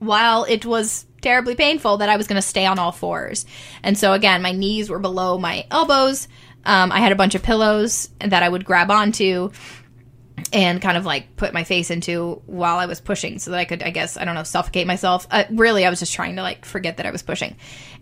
[0.00, 3.46] while it was terribly painful that I was going to stay on all fours.
[3.82, 6.28] And so again, my knees were below my elbows.
[6.64, 9.50] Um, I had a bunch of pillows that I would grab onto
[10.52, 13.64] and kind of like put my face into while I was pushing so that I
[13.64, 15.26] could, I guess, I don't know, suffocate myself.
[15.30, 17.56] Uh, really, I was just trying to like forget that I was pushing.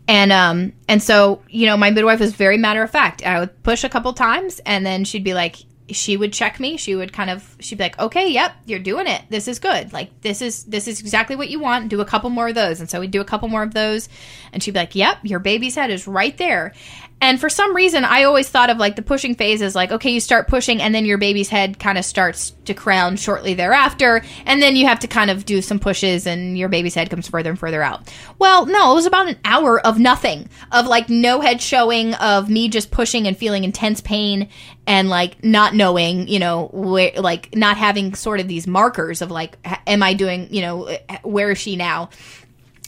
[0.07, 3.25] And, um, and so, you know, my midwife was very matter of fact.
[3.25, 5.57] I would push a couple times and then she'd be like,
[5.91, 6.77] she would check me.
[6.77, 9.23] She would kind of she'd be like, "Okay, yep, you're doing it.
[9.31, 9.93] This is good.
[9.93, 11.89] Like this is this is exactly what you want.
[11.89, 14.09] Do a couple more of those." And so we'd do a couple more of those,
[14.53, 16.75] and she'd be like, "Yep, your baby's head is right there."
[17.21, 20.11] And for some reason, I always thought of like the pushing phase as like, okay,
[20.11, 24.23] you start pushing, and then your baby's head kind of starts to crown shortly thereafter,
[24.47, 27.27] and then you have to kind of do some pushes, and your baby's head comes
[27.27, 28.13] further and further out.
[28.39, 32.49] Well, no, it was about an hour of nothing, of like no head showing, of
[32.49, 34.49] me just pushing and feeling intense pain,
[34.87, 39.31] and like not knowing, you know, where, like not having sort of these markers of
[39.31, 42.11] like, am I doing, you know, where is she now?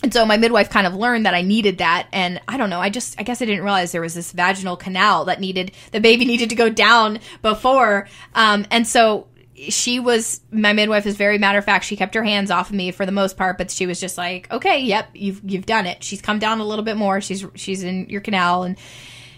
[0.03, 2.09] And so my midwife kind of learned that I needed that.
[2.13, 4.77] And I don't know, I just, I guess I didn't realize there was this vaginal
[4.77, 8.09] canal that needed, the baby needed to go down before.
[8.35, 11.85] Um, and so she was, my midwife is very matter of fact.
[11.85, 14.17] She kept her hands off of me for the most part, but she was just
[14.17, 16.03] like, okay, yep, you've, you've done it.
[16.03, 17.21] She's come down a little bit more.
[17.21, 18.63] She's, she's in your canal.
[18.63, 18.79] And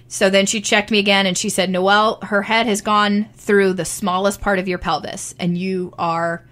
[0.07, 3.73] so then she checked me again and she said, Noelle, her head has gone through
[3.73, 6.45] the smallest part of your pelvis and you are,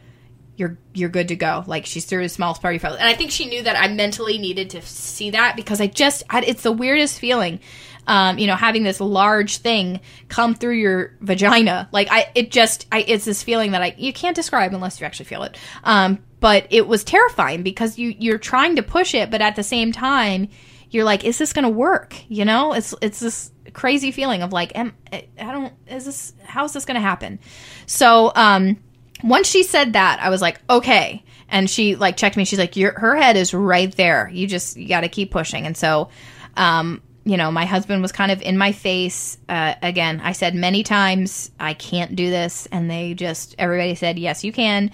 [0.61, 1.65] you're you're good to go.
[1.67, 4.39] Like she's through the smallest party felt, and I think she knew that I mentally
[4.39, 7.61] needed to see that because I just I, it's the weirdest feeling,
[8.07, 11.89] um, you know, having this large thing come through your vagina.
[11.91, 15.07] Like I, it just I it's this feeling that I you can't describe unless you
[15.07, 15.57] actually feel it.
[15.83, 19.65] Um, but it was terrifying because you you're trying to push it, but at the
[19.65, 20.49] same time
[20.91, 22.17] you're like, is this going to work?
[22.29, 26.65] You know, it's it's this crazy feeling of like, am, I don't is this how
[26.65, 27.39] is this going to happen?
[27.87, 28.77] So um
[29.23, 31.23] once she said that, I was like, okay.
[31.49, 32.45] And she like checked me.
[32.45, 34.31] She's like, Your, her head is right there.
[34.33, 35.67] You just you got to keep pushing.
[35.67, 36.11] And so,
[36.57, 39.39] um, you know, my husband was kind of in my face.
[39.49, 42.67] Uh, again, I said many times, I can't do this.
[42.73, 44.91] And they just, everybody said, yes, you can.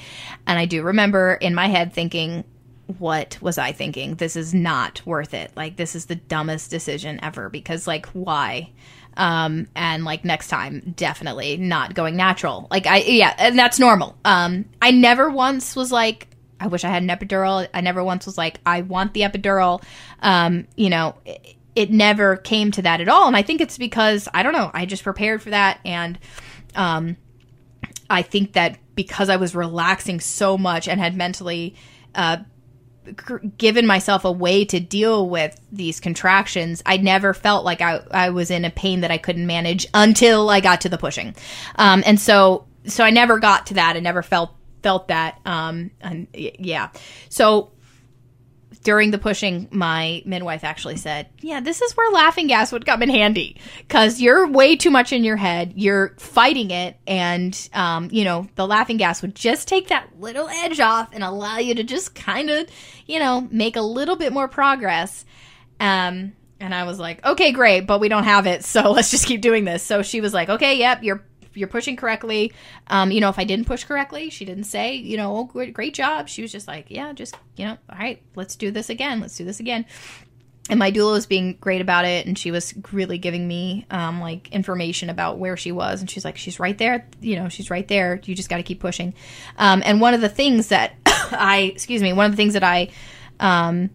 [0.47, 2.45] And I do remember in my head thinking,
[2.99, 4.15] what was I thinking?
[4.15, 5.53] This is not worth it.
[5.57, 8.71] Like, this is the dumbest decision ever because, like, why?
[9.17, 12.67] Um, and like next time, definitely not going natural.
[12.71, 14.17] Like I, yeah, and that's normal.
[14.25, 16.29] Um, I never once was like,
[16.61, 17.67] I wish I had an epidural.
[17.73, 19.83] I never once was like, I want the epidural.
[20.21, 23.27] Um, you know, it, it never came to that at all.
[23.27, 25.81] And I think it's because, I don't know, I just prepared for that.
[25.85, 26.19] And,
[26.75, 27.17] um,
[28.09, 31.75] I think that because I was relaxing so much and had mentally,
[32.15, 32.39] uh,
[33.59, 38.31] given myself a way to deal with these contractions, I never felt like I, I
[38.31, 41.35] was in a pain that I couldn't manage until I got to the pushing.
[41.77, 43.97] Um, and so, so I never got to that.
[43.97, 45.41] I never felt, felt that.
[45.45, 46.91] Um, and yeah.
[47.29, 47.73] So
[48.87, 53.03] during the pushing, my midwife actually said, Yeah, this is where laughing gas would come
[53.03, 55.73] in handy because you're way too much in your head.
[55.75, 56.97] You're fighting it.
[57.05, 61.25] And, um, you know, the laughing gas would just take that little edge off and
[61.25, 62.69] allow you to just kind of,
[63.07, 65.25] you know, make a little bit more progress.
[65.81, 68.65] Um, and I was like, okay, great, but we don't have it.
[68.65, 69.83] So let's just keep doing this.
[69.83, 71.25] So she was like, okay, yep, you're
[71.57, 72.53] you're pushing correctly.
[72.89, 75.75] Um, you know, if I didn't push correctly, she didn't say, you know, oh, great,
[75.75, 76.29] great job.
[76.29, 79.21] She was just like, yeah, just, you know, all right, let's do this again.
[79.21, 79.87] Let's do this again.
[80.69, 84.21] And my doula was being great about it, and she was really giving me um,
[84.21, 86.01] like information about where she was.
[86.01, 88.21] And she's like, she's right there, you know, she's right there.
[88.25, 89.15] You just got to keep pushing.
[89.59, 92.65] Um, and one of the things that I, excuse me, one of the things that
[92.65, 92.91] I
[93.39, 93.91] um,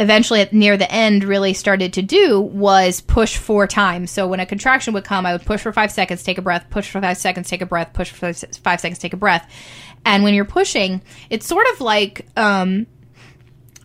[0.00, 4.10] eventually near the end really started to do was push four times.
[4.10, 6.66] So when a contraction would come, I would push for five seconds, take a breath,
[6.70, 9.48] push for five seconds, take a breath, push for five seconds, take a breath.
[10.06, 12.86] And when you're pushing, it's sort of like um,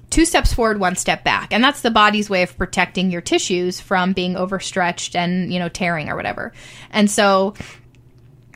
[0.09, 1.51] two steps forward, one step back.
[1.51, 5.67] And that's the body's way of protecting your tissues from being overstretched and, you know,
[5.67, 6.53] tearing or whatever.
[6.91, 7.55] And so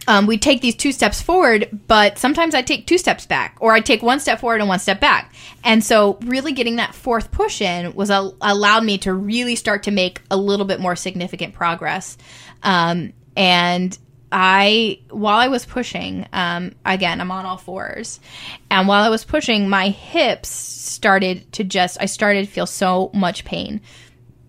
[0.09, 3.73] um, we take these two steps forward, but sometimes I take two steps back, or
[3.73, 5.31] I take one step forward and one step back.
[5.63, 9.83] And so, really getting that fourth push in was a, allowed me to really start
[9.83, 12.17] to make a little bit more significant progress.
[12.63, 13.95] Um, and
[14.31, 18.19] I, while I was pushing, um, again, I'm on all fours,
[18.71, 23.11] and while I was pushing, my hips started to just, I started to feel so
[23.13, 23.79] much pain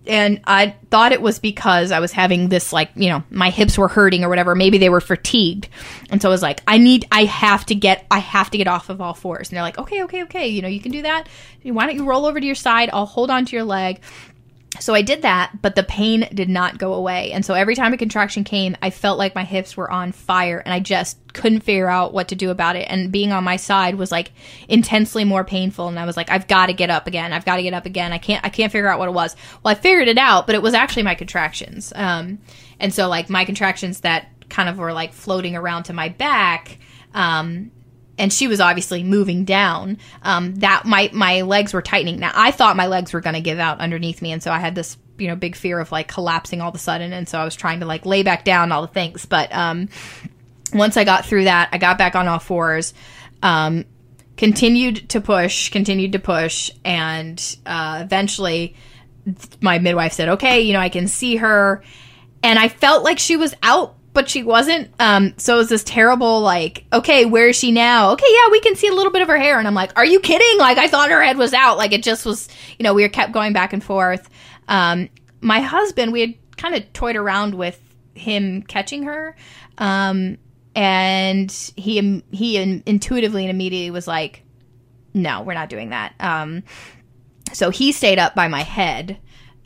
[0.06, 3.76] and I thought it was because I was having this like, you know, my hips
[3.76, 4.54] were hurting or whatever.
[4.54, 5.68] Maybe they were fatigued.
[6.08, 8.66] And so I was like, I need, I have to get, I have to get
[8.66, 9.50] off of all fours.
[9.50, 10.48] And they're like, okay, okay, okay.
[10.48, 11.28] You know, you can do that.
[11.62, 12.88] Why don't you roll over to your side?
[12.92, 14.00] I'll hold on to your leg.
[14.78, 17.32] So I did that, but the pain did not go away.
[17.32, 20.58] And so every time a contraction came, I felt like my hips were on fire
[20.58, 22.86] and I just couldn't figure out what to do about it.
[22.88, 24.30] And being on my side was like
[24.68, 25.88] intensely more painful.
[25.88, 27.32] And I was like, I've got to get up again.
[27.32, 28.12] I've got to get up again.
[28.12, 29.34] I can't, I can't figure out what it was.
[29.62, 31.92] Well, I figured it out, but it was actually my contractions.
[31.96, 32.38] Um,
[32.78, 36.78] and so like my contractions that kind of were like floating around to my back,
[37.12, 37.72] um,
[38.20, 39.96] and she was obviously moving down.
[40.22, 42.20] Um, that my my legs were tightening.
[42.20, 44.58] Now I thought my legs were going to give out underneath me, and so I
[44.58, 47.40] had this you know big fear of like collapsing all of a sudden, and so
[47.40, 49.24] I was trying to like lay back down all the things.
[49.24, 49.88] But um,
[50.74, 52.92] once I got through that, I got back on all fours.
[53.42, 53.86] Um,
[54.36, 58.76] continued to push, continued to push, and uh, eventually
[59.62, 61.82] my midwife said, "Okay, you know I can see her,"
[62.42, 64.92] and I felt like she was out but she wasn't.
[64.98, 68.10] Um, so it was this terrible, like, okay, where is she now?
[68.12, 69.58] Okay, yeah, we can see a little bit of her hair.
[69.58, 70.58] And I'm like, are you kidding?
[70.58, 71.78] Like, I thought her head was out.
[71.78, 72.48] Like, it just was,
[72.78, 74.28] you know, we were kept going back and forth.
[74.68, 75.08] Um,
[75.40, 77.80] my husband, we had kind of toyed around with
[78.14, 79.36] him catching her.
[79.78, 80.38] Um,
[80.74, 84.42] and he, he intuitively and immediately was like,
[85.14, 86.14] no, we're not doing that.
[86.20, 86.62] Um,
[87.52, 89.18] so he stayed up by my head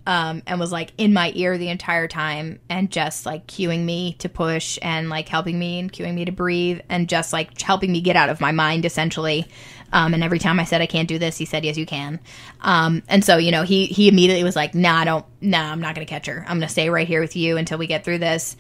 [0.06, 4.14] um, and was like in my ear the entire time and just like cueing me
[4.18, 7.90] to push and like helping me and cueing me to breathe and just like helping
[7.90, 9.46] me get out of my mind essentially.
[9.92, 12.20] Um, and every time I said I can't do this, he said yes you can.
[12.60, 15.80] Um, and so you know he he immediately was like, nah, I don't, nah, I'm
[15.80, 16.44] not gonna catch her.
[16.46, 18.56] I'm gonna stay right here with you until we get through this.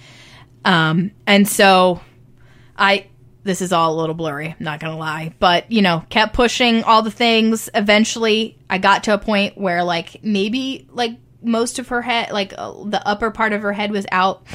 [0.64, 2.00] Um, and so
[2.78, 3.08] I
[3.42, 5.34] this is all a little blurry, I'm not gonna lie.
[5.38, 7.68] But, you know, kept pushing all the things.
[7.74, 12.54] Eventually I got to a point where like maybe like most of her head, like
[12.56, 14.46] uh, the upper part of her head was out.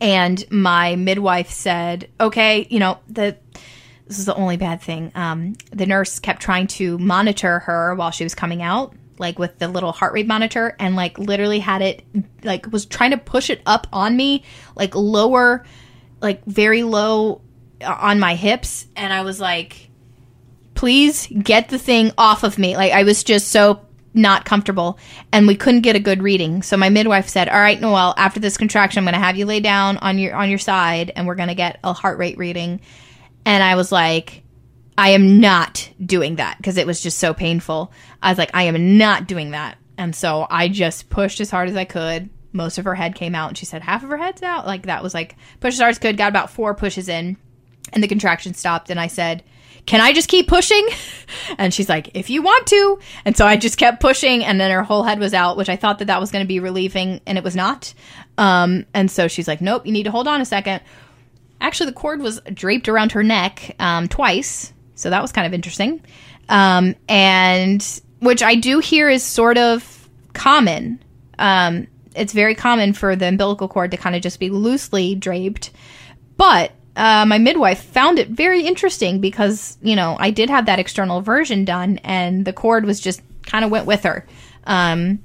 [0.00, 3.36] And my midwife said, okay, you know, the,
[4.06, 5.10] this is the only bad thing.
[5.14, 9.58] Um, the nurse kept trying to monitor her while she was coming out, like with
[9.58, 12.04] the little heart rate monitor, and like literally had it,
[12.44, 14.44] like was trying to push it up on me,
[14.76, 15.64] like lower,
[16.20, 17.40] like very low
[17.82, 18.86] uh, on my hips.
[18.94, 19.90] And I was like,
[20.74, 22.76] please get the thing off of me.
[22.76, 23.80] Like I was just so
[24.14, 24.98] not comfortable
[25.32, 26.62] and we couldn't get a good reading.
[26.62, 29.46] So my midwife said, "All right, Noelle, after this contraction, I'm going to have you
[29.46, 32.38] lay down on your on your side and we're going to get a heart rate
[32.38, 32.80] reading."
[33.44, 34.42] And I was like,
[34.96, 37.92] "I am not doing that because it was just so painful."
[38.22, 41.68] I was like, "I am not doing that." And so I just pushed as hard
[41.68, 42.30] as I could.
[42.52, 44.66] Most of her head came out and she said half of her head's out.
[44.66, 47.36] Like that was like push as hard as could, got about 4 pushes in
[47.92, 49.42] and the contraction stopped and I said,
[49.88, 50.86] can I just keep pushing?
[51.58, 52.98] And she's like, if you want to.
[53.26, 55.76] And so I just kept pushing, and then her whole head was out, which I
[55.76, 57.92] thought that that was going to be relieving, and it was not.
[58.38, 60.80] Um, and so she's like, nope, you need to hold on a second.
[61.60, 65.52] Actually, the cord was draped around her neck um, twice, so that was kind of
[65.52, 66.00] interesting.
[66.48, 71.02] Um, and which I do hear is sort of common.
[71.38, 75.72] Um, it's very common for the umbilical cord to kind of just be loosely draped.
[76.38, 80.80] But uh, my midwife found it very interesting because you know I did have that
[80.80, 84.26] external version done, and the cord was just kind of went with her.
[84.64, 85.20] Um,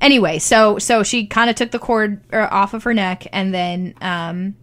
[0.00, 3.52] anyway, so so she kind of took the cord uh, off of her neck, and
[3.52, 4.54] then um,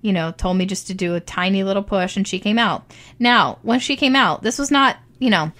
[0.00, 2.94] you know told me just to do a tiny little push, and she came out.
[3.18, 5.50] Now, when she came out, this was not you know.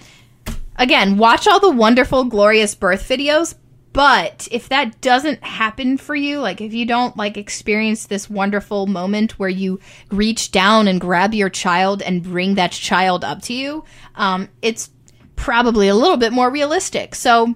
[0.77, 3.55] Again, watch all the wonderful, glorious birth videos,
[3.91, 8.85] but if that doesn't happen for you, like if you don't like experience this wonderful
[8.85, 9.79] moment where you
[10.11, 13.83] reach down and grab your child and bring that child up to you,
[14.15, 14.91] um, it's
[15.35, 17.15] probably a little bit more realistic.
[17.15, 17.55] So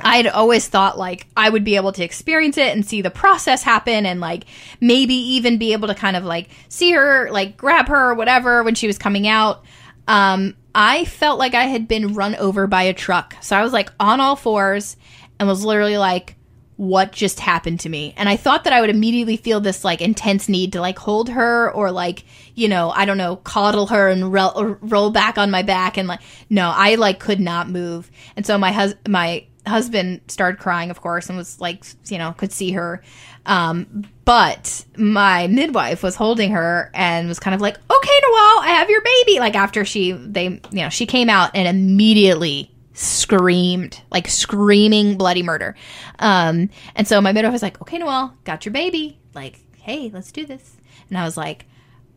[0.00, 3.62] I'd always thought like I would be able to experience it and see the process
[3.62, 4.44] happen and like
[4.80, 8.64] maybe even be able to kind of like see her, like grab her or whatever
[8.64, 9.64] when she was coming out.
[10.08, 13.36] Um, I felt like I had been run over by a truck.
[13.40, 14.96] So I was like on all fours
[15.38, 16.36] and was literally like,
[16.76, 18.14] what just happened to me?
[18.16, 21.28] And I thought that I would immediately feel this like intense need to like hold
[21.28, 22.24] her or like,
[22.54, 25.98] you know, I don't know, coddle her and roll, roll back on my back.
[25.98, 28.08] And like, no, I like could not move.
[28.36, 32.32] And so my hus- my husband started crying, of course, and was like, you know,
[32.32, 33.02] could see her.
[33.44, 38.74] Um, but my midwife was holding her and was kind of like, okay, Noelle, I
[38.78, 39.40] have your baby.
[39.40, 45.42] Like after she, they, you know, she came out and immediately screamed, like screaming bloody
[45.42, 45.76] murder.
[46.18, 49.18] Um, and so my midwife was like, okay, Noelle, got your baby.
[49.34, 50.76] Like, hey, let's do this.
[51.08, 51.66] And I was like,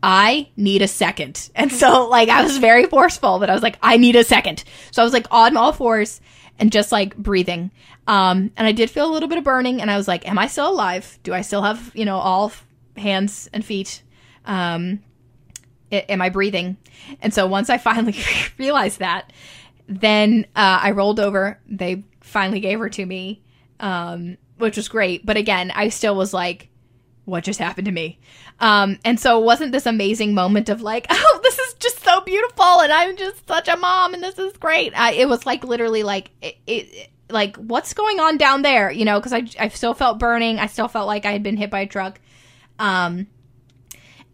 [0.02, 1.50] I need a second.
[1.54, 4.64] And so like I was very forceful, but I was like, I need a second.
[4.90, 6.20] So I was like on all fours
[6.58, 7.70] and just like breathing.
[8.06, 10.38] Um, and I did feel a little bit of burning, and I was like, "Am
[10.38, 11.18] I still alive?
[11.22, 12.52] Do I still have you know all
[12.96, 14.02] hands and feet?
[14.44, 15.00] Um,
[15.92, 16.76] am I breathing?"
[17.20, 18.16] And so once I finally
[18.58, 19.32] realized that,
[19.86, 21.60] then uh, I rolled over.
[21.68, 23.42] They finally gave her to me,
[23.80, 25.24] um, which was great.
[25.26, 26.68] But again, I still was like,
[27.24, 28.20] "What just happened to me?"
[28.60, 32.20] Um, and so it wasn't this amazing moment of like, "Oh, this is just so
[32.20, 34.98] beautiful," and I'm just such a mom, and this is great.
[34.98, 39.04] I, it was like literally like it, it like what's going on down there you
[39.04, 41.70] know because I, I still felt burning i still felt like i had been hit
[41.70, 42.20] by a truck
[42.78, 43.26] um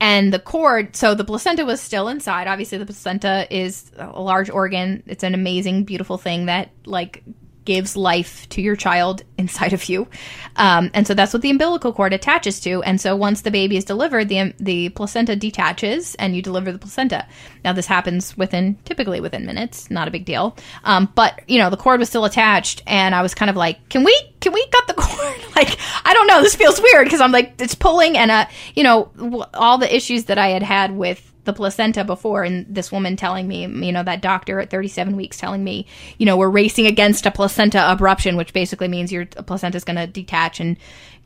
[0.01, 2.46] and the cord so the placenta was still inside.
[2.46, 5.03] Obviously the placenta is a large organ.
[5.07, 7.22] It's an amazing beautiful thing that like
[7.68, 10.08] gives life to your child inside of you.
[10.56, 12.82] Um, and so that's what the umbilical cord attaches to.
[12.82, 16.78] And so once the baby is delivered, the, the placenta detaches and you deliver the
[16.78, 17.26] placenta.
[17.66, 20.56] Now, this happens within, typically within minutes, not a big deal.
[20.82, 23.86] Um, but, you know, the cord was still attached and I was kind of like,
[23.90, 25.54] can we, can we cut the cord?
[25.54, 26.40] like, I don't know.
[26.40, 30.24] This feels weird because I'm like, it's pulling and, uh, you know, all the issues
[30.24, 34.03] that I had had with the placenta before and this woman telling me you know
[34.03, 35.86] that doctor at 37 weeks telling me
[36.18, 39.96] you know we're racing against a placenta abruption which basically means your placenta is going
[39.96, 40.76] to detach and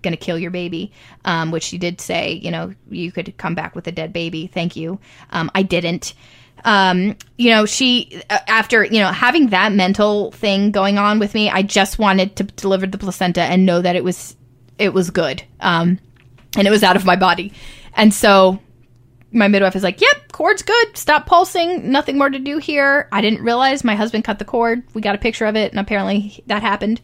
[0.03, 0.93] going to kill your baby
[1.25, 4.47] um, which she did say you know you could come back with a dead baby
[4.47, 5.01] thank you
[5.31, 6.15] um, i didn't
[6.65, 11.51] um, you know, she, after, you know, having that mental thing going on with me,
[11.51, 14.37] I just wanted to deliver the placenta and know that it was,
[14.79, 15.43] it was good.
[15.59, 15.99] Um,
[16.57, 17.53] and it was out of my body.
[17.97, 18.61] And so
[19.33, 20.97] my midwife is like, "Yep, cord's good.
[20.97, 21.91] Stop pulsing.
[21.91, 24.83] Nothing more to do here." I didn't realize my husband cut the cord.
[24.95, 27.01] We got a picture of it, and apparently that happened.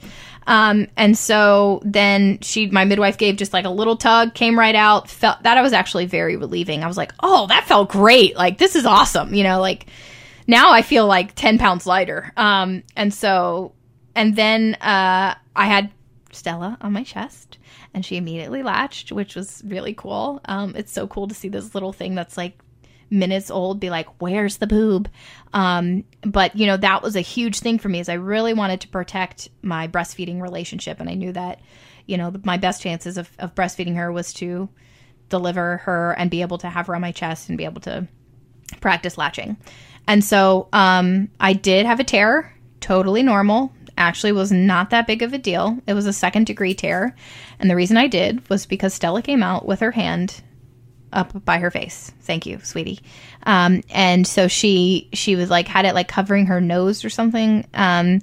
[0.47, 4.74] Um, and so then she, my midwife, gave just like a little tug, came right
[4.74, 5.11] out.
[5.11, 6.83] Felt that I was actually very relieving.
[6.83, 8.37] I was like, "Oh, that felt great.
[8.37, 9.87] Like this is awesome." You know, like
[10.47, 12.33] now I feel like ten pounds lighter.
[12.37, 13.72] Um, and so,
[14.14, 15.91] and then uh, I had
[16.33, 17.58] Stella on my chest
[17.99, 20.41] and she immediately latched, which was really cool.
[20.45, 22.57] Um, it's so cool to see this little thing that's like
[23.11, 25.11] minutes old be like, "Where's the boob?"
[25.53, 28.83] Um, but you know that was a huge thing for me, is I really wanted
[28.83, 31.61] to protect my breastfeeding relationship, and I knew that
[32.07, 34.69] you know my best chances of, of breastfeeding her was to
[35.29, 38.07] deliver her and be able to have her on my chest and be able to
[38.81, 39.57] practice latching.
[40.07, 45.23] And so um, I did have a tear, totally normal actually was not that big
[45.23, 45.79] of a deal.
[45.87, 47.15] It was a second degree tear.
[47.59, 50.43] And the reason I did was because Stella came out with her hand
[51.13, 52.13] up by her face.
[52.21, 53.01] Thank you, sweetie.
[53.45, 57.67] Um, and so she she was like had it like covering her nose or something.
[57.75, 58.21] Um,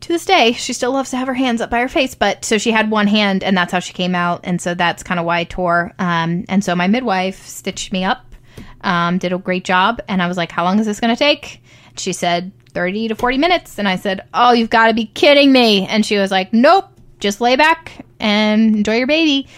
[0.00, 2.44] to this day, she still loves to have her hands up by her face, but
[2.44, 5.20] so she had one hand, and that's how she came out, and so that's kind
[5.20, 5.92] of why I tore.
[5.98, 8.34] Um, and so my midwife stitched me up,
[8.80, 11.18] um, did a great job, and I was like, "How long is this going to
[11.18, 11.62] take?"
[11.96, 13.78] She said 30 to 40 minutes.
[13.78, 15.86] And I said, Oh, you've got to be kidding me.
[15.86, 16.86] And she was like, Nope,
[17.20, 19.48] just lay back and enjoy your baby.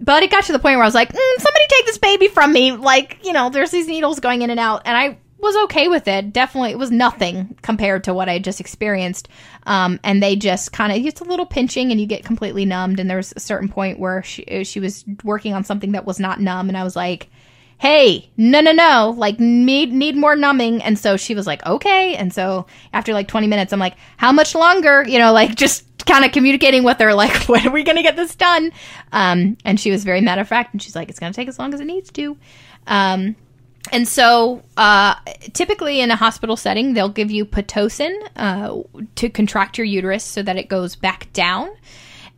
[0.00, 2.28] But it got to the point where I was like, mm, Somebody take this baby
[2.28, 2.72] from me.
[2.72, 4.82] Like, you know, there's these needles going in and out.
[4.84, 6.32] And I was okay with it.
[6.32, 9.28] Definitely, it was nothing compared to what I just experienced.
[9.66, 12.98] Um, and they just kind of, it's a little pinching and you get completely numbed.
[12.98, 16.18] And there was a certain point where she, she was working on something that was
[16.18, 16.68] not numb.
[16.68, 17.28] And I was like,
[17.84, 20.82] hey, no, no, no, like need need more numbing.
[20.82, 22.16] And so she was like, okay.
[22.16, 22.64] And so
[22.94, 25.04] after like 20 minutes, I'm like, how much longer?
[25.06, 28.02] You know, like just kind of communicating with her, like, when are we going to
[28.02, 28.72] get this done?
[29.12, 31.46] Um, and she was very matter of fact, and she's like, it's going to take
[31.46, 32.38] as long as it needs to.
[32.86, 33.36] Um,
[33.92, 35.16] and so, uh,
[35.52, 38.82] typically in a hospital setting, they'll give you pitocin uh,
[39.16, 41.68] to contract your uterus so that it goes back down.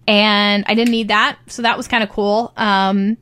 [0.08, 2.52] And I didn't need that, so that was kind of cool.
[2.56, 3.16] Um,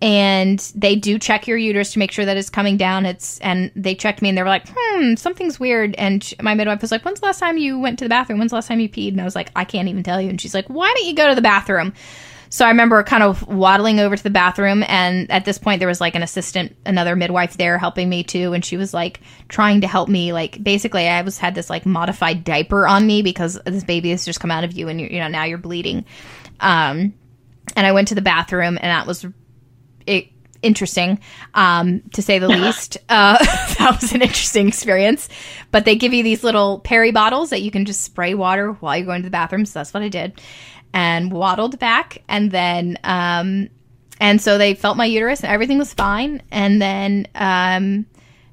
[0.00, 3.06] and they do check your uterus to make sure that it's coming down.
[3.06, 6.80] It's and they checked me and they were like, "Hmm, something's weird." And my midwife
[6.80, 8.38] was like, "When's the last time you went to the bathroom?
[8.38, 10.28] When's the last time you peed?" And I was like, "I can't even tell you."
[10.28, 11.92] And she's like, "Why don't you go to the bathroom?"
[12.50, 15.88] so I remember kind of waddling over to the bathroom, and at this point, there
[15.88, 19.82] was like an assistant, another midwife there helping me too, and she was like trying
[19.82, 20.32] to help me.
[20.32, 24.24] Like basically, I was had this like modified diaper on me because this baby has
[24.24, 26.04] just come out of you, and you know now you're bleeding.
[26.60, 27.12] Um,
[27.76, 29.26] and I went to the bathroom, and that was
[30.62, 31.20] interesting,
[31.54, 32.98] um, to say the least.
[33.08, 33.38] Uh,
[33.78, 35.28] that was an interesting experience.
[35.70, 38.96] But they give you these little peri bottles that you can just spray water while
[38.96, 39.66] you're going to the bathroom.
[39.66, 40.40] So that's what I did,
[40.92, 43.68] and waddled back, and then um,
[44.20, 46.42] and so they felt my uterus, and everything was fine.
[46.50, 48.06] And then um,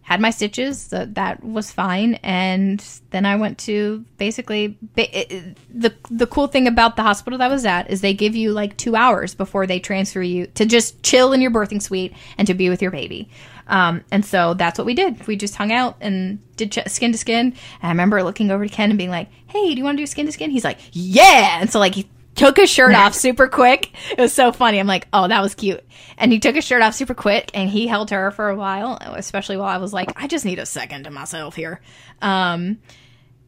[0.06, 2.14] had my stitches, so that was fine.
[2.22, 2.80] And
[3.10, 7.66] then I went to basically the the cool thing about the hospital that I was
[7.66, 11.34] at is they give you like two hours before they transfer you to just chill
[11.34, 13.30] in your birthing suite and to be with your baby.
[13.68, 15.26] Um, and so that's what we did.
[15.26, 17.48] We just hung out and did ch- skin to skin.
[17.48, 20.04] And I remember looking over to Ken and being like, "Hey, do you want to
[20.04, 23.14] do skin to skin?" He's like, "Yeah!" And so like he took his shirt off
[23.16, 23.92] super quick.
[24.12, 24.80] It was so funny.
[24.80, 25.84] I'm like, oh, that was cute.
[26.18, 28.98] And he took his shirt off super quick and he held her for a while,
[29.02, 31.82] especially while I was like, I just need a second to myself here.
[32.22, 32.80] Um,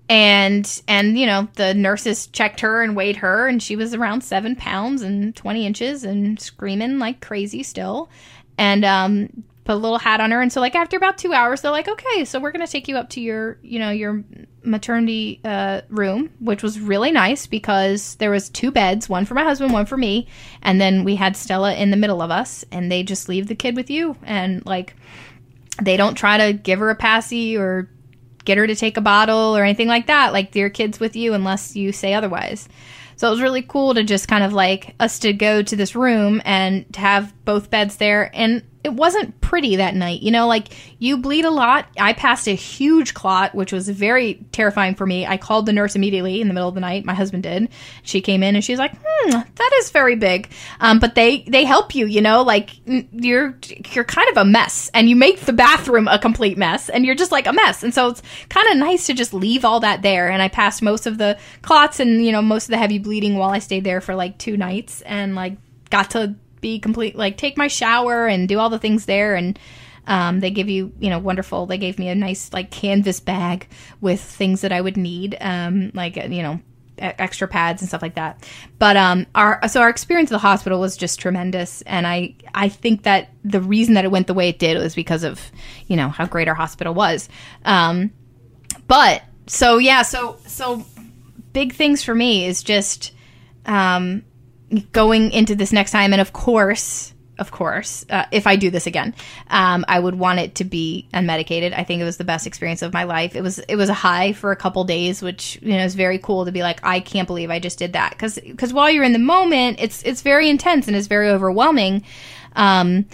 [0.10, 4.22] and and you know the nurses checked her and weighed her and she was around
[4.22, 8.10] seven pounds and 20 inches and screaming like crazy still
[8.58, 10.42] and um put a little hat on her.
[10.42, 12.98] And so like after about two hours they're like okay so we're gonna take you
[12.98, 14.24] up to your you know your
[14.64, 19.44] maternity uh, room which was really nice because there was two beds one for my
[19.44, 20.28] husband one for me.
[20.62, 23.56] And then we had stella in the middle of us and they just leave the
[23.56, 24.16] kid with you.
[24.24, 24.96] And like
[25.82, 27.90] they don't try to give her a passy or
[28.46, 30.32] get her to take a bottle or anything like that.
[30.32, 32.70] Like your kid's with you unless you say otherwise.
[33.18, 35.96] So it was really cool to just kind of like us to go to this
[35.96, 38.32] room and to have both beds there.
[38.34, 40.22] And it wasn't pretty that night.
[40.22, 40.70] You know, like
[41.00, 41.88] you bleed a lot.
[42.00, 45.26] I passed a huge clot, which was very terrifying for me.
[45.26, 47.04] I called the nurse immediately in the middle of the night.
[47.04, 47.70] My husband did.
[48.04, 50.50] She came in and she's like, "Hmm, that is very big."
[50.80, 52.06] Um, but they they help you.
[52.06, 53.58] You know, like you're
[53.92, 57.16] you're kind of a mess, and you make the bathroom a complete mess, and you're
[57.16, 57.84] just like a mess.
[57.84, 60.30] And so it's kind of nice to just leave all that there.
[60.30, 63.38] And I passed most of the clots and you know most of the heavy bleeding
[63.38, 65.58] while I stayed there for like two nights, and like
[65.90, 66.36] got to
[66.68, 69.58] be complete like take my shower and do all the things there and
[70.06, 73.68] um, they give you you know wonderful they gave me a nice like canvas bag
[74.02, 76.60] with things that i would need um, like you know
[77.00, 78.48] extra pads and stuff like that.
[78.80, 82.70] But um our so our experience at the hospital was just tremendous and i i
[82.70, 85.52] think that the reason that it went the way it did was because of
[85.86, 87.30] you know how great our hospital was.
[87.66, 88.12] Um
[88.88, 90.86] but so yeah so so
[91.54, 93.14] big things for me is just
[93.66, 94.24] um
[94.92, 98.88] going into this next time, and of course, of course, uh, if I do this
[98.88, 99.14] again,
[99.50, 101.74] um, I would want it to be unmedicated.
[101.78, 103.36] I think it was the best experience of my life.
[103.36, 106.18] It was it was a high for a couple days, which you know is very
[106.18, 109.04] cool to be like, I can't believe I just did that because because while you're
[109.04, 112.04] in the moment, it's it's very intense and it's very overwhelming.
[112.56, 113.06] Um,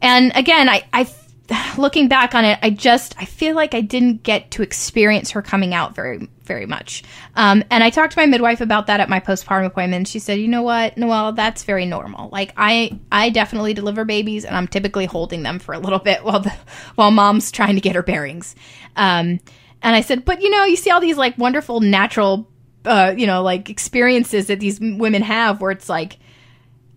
[0.00, 1.04] and again, I I
[1.78, 5.42] looking back on it, I just I feel like I didn't get to experience her
[5.42, 7.04] coming out very very much.
[7.36, 10.08] Um, and I talked to my midwife about that at my postpartum appointment.
[10.08, 12.28] She said, "You know what, Noelle, that's very normal.
[12.30, 16.24] Like I I definitely deliver babies, and I'm typically holding them for a little bit
[16.24, 16.52] while the
[16.94, 18.54] while mom's trying to get her bearings."
[18.96, 19.40] Um,
[19.82, 22.48] and I said, "But you know, you see all these like wonderful natural,
[22.84, 26.18] uh, you know, like experiences that these women have, where it's like."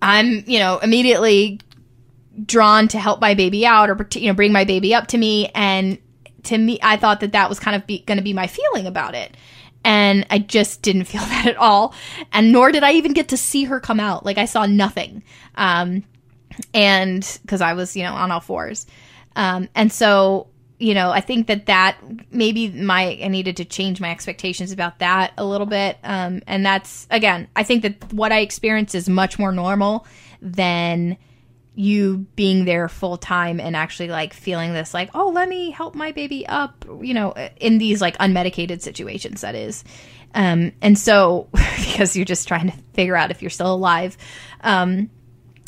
[0.06, 1.62] I'm, you know, immediately
[2.46, 5.50] drawn to help my baby out or you know bring my baby up to me.
[5.54, 5.98] And
[6.44, 9.16] to me i thought that that was kind of going to be my feeling about
[9.16, 9.36] it.
[9.86, 11.94] And i just didn't feel that at all.
[12.32, 14.26] And nor did i even get to see her come out.
[14.26, 15.24] Like i saw nothing.
[15.56, 16.04] Um,
[16.74, 18.86] and because i was you know on all fours.
[19.36, 20.48] Um, and so
[20.80, 21.98] you know i think that that
[22.32, 25.98] maybe my i needed to change my expectations about that a little bit.
[26.04, 30.06] Um, and that's again i think that what i experienced is much more normal
[30.42, 31.18] than
[31.76, 35.96] you being there full time and actually like feeling this like oh let me help
[35.96, 39.84] my baby up you know in these like unmedicated situations that is.
[40.36, 44.18] Um and so because you're just trying to figure out if you're still alive.
[44.62, 45.10] Um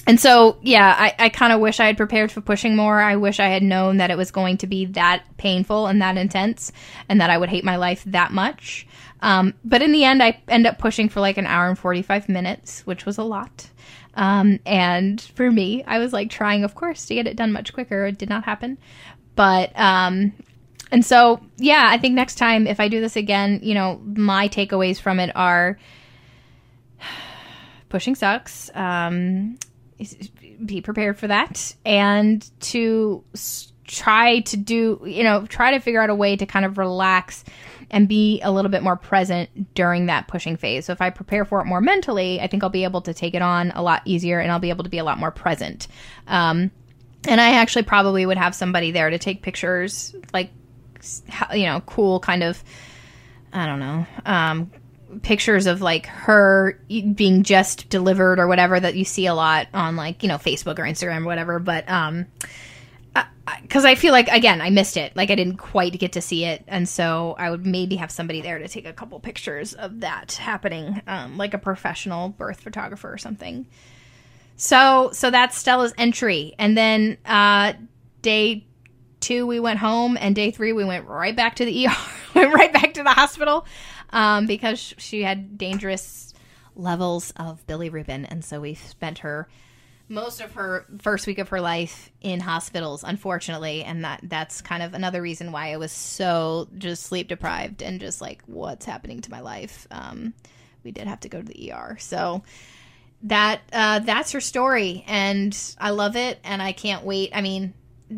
[0.08, 3.02] and so yeah i, I kind of wish i had prepared for pushing more.
[3.02, 6.18] I wish i had known that it was going to be that painful and that
[6.18, 6.72] intense
[7.10, 8.88] and that i would hate my life that much.
[9.22, 12.30] Um, but in the end i end up pushing for like an hour and 45
[12.30, 13.72] minutes which was a lot
[14.16, 17.74] um, and for me, I was like trying, of course, to get it done much
[17.74, 18.06] quicker.
[18.06, 18.78] It did not happen.
[19.36, 20.34] But, um,
[20.92, 24.48] and so, yeah, I think next time if I do this again, you know, my
[24.48, 25.78] takeaways from it are
[27.90, 28.70] pushing sucks.
[28.74, 29.58] Um,
[30.66, 33.24] be prepared for that and to
[33.86, 37.44] try to do, you know, try to figure out a way to kind of relax
[37.92, 40.86] and be a little bit more present during that pushing phase.
[40.86, 43.34] So if I prepare for it more mentally, I think I'll be able to take
[43.34, 45.88] it on a lot easier and I'll be able to be a lot more present.
[46.28, 46.72] Um,
[47.28, 50.52] and I actually probably would have somebody there to take pictures, like,
[51.54, 52.64] you know, cool kind of,
[53.54, 54.72] I don't know, um,
[55.22, 59.96] pictures of like her being just delivered or whatever that you see a lot on
[59.96, 61.60] like, you know, Facebook or Instagram or whatever.
[61.60, 62.26] But, um,
[63.62, 65.16] because I, feel like again I missed it.
[65.16, 68.42] Like I didn't quite get to see it, and so I would maybe have somebody
[68.42, 73.12] there to take a couple pictures of that happening, um, like a professional birth photographer
[73.12, 73.68] or something.
[74.58, 77.74] So so that's Stella's entry, and then uh,
[78.22, 78.66] day
[79.20, 81.96] two we went home, and day three we went right back to the ER,
[82.34, 83.66] went right back to the hospital
[84.12, 86.34] um, because she had dangerous
[86.76, 89.48] levels of bilirubin, and so we spent her
[90.08, 94.84] most of her first week of her life in hospitals unfortunately and that that's kind
[94.84, 99.22] of another reason why i was so just sleep deprived and just like what's happening
[99.22, 99.88] to my life?
[99.90, 100.34] Um,
[100.84, 102.44] we did have to go to the er so
[103.24, 107.32] that uh, that's her story and i love it and i can't wait.
[107.34, 107.74] I mean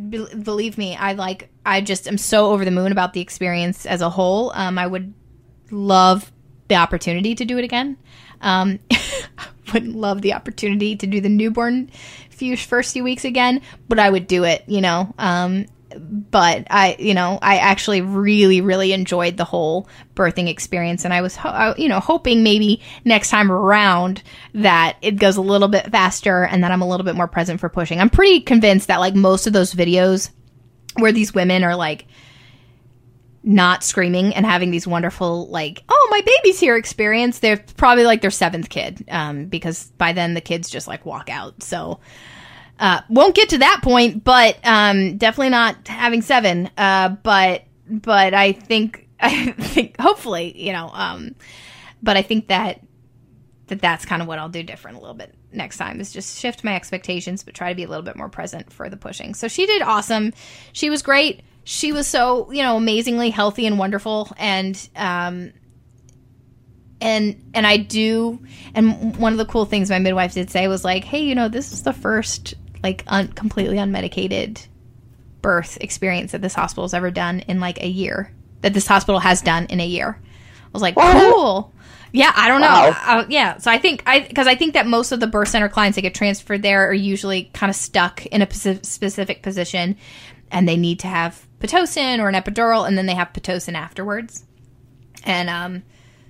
[0.09, 3.85] be- believe me i like i just am so over the moon about the experience
[3.85, 4.51] as a whole.
[4.53, 5.13] Um, i would
[5.71, 6.33] love
[6.67, 7.97] the opportunity to do it again
[8.41, 8.79] um,
[9.73, 11.89] wouldn't love the opportunity to do the newborn
[12.37, 15.13] few first few weeks again, but I would do it, you know.
[15.17, 15.65] Um,
[15.95, 21.21] but I, you know, I actually really, really enjoyed the whole birthing experience, and I
[21.21, 24.21] was, ho- you know, hoping maybe next time around
[24.53, 27.59] that it goes a little bit faster and that I'm a little bit more present
[27.59, 27.99] for pushing.
[27.99, 30.29] I'm pretty convinced that like most of those videos
[30.97, 32.05] where these women are like
[33.47, 37.39] not screaming and having these wonderful like oh my baby's here experience.
[37.39, 41.29] They're probably like their seventh kid um, because by then the kids just like walk
[41.29, 41.63] out.
[41.63, 41.99] So
[42.79, 46.69] uh, won't get to that point but um, definitely not having seven.
[46.77, 51.35] Uh, but but i think i think hopefully you know um,
[52.03, 52.81] but i think that
[53.67, 56.39] that that's kind of what i'll do different a little bit next time is just
[56.39, 59.33] shift my expectations but try to be a little bit more present for the pushing.
[59.33, 60.33] So she did awesome.
[60.73, 64.31] She was great she was so you know amazingly healthy and wonderful.
[64.37, 65.51] And um
[67.01, 68.39] and and I do
[68.73, 71.49] and one of the cool things my midwife did say was like hey you know
[71.49, 74.65] this is the first like un- completely unmedicated
[75.41, 78.31] birth experience that this hospital has ever done in like a year
[78.61, 80.19] that this hospital has done in a year.
[80.21, 81.73] I was like cool.
[82.13, 82.67] Yeah, I don't know.
[82.67, 83.01] Wow.
[83.05, 85.67] Uh, yeah, so I think I because I think that most of the birth center
[85.67, 89.97] clients that get transferred there are usually kind of stuck in a specific position,
[90.49, 94.45] and they need to have pitocin or an epidural, and then they have pitocin afterwards.
[95.23, 95.83] And um,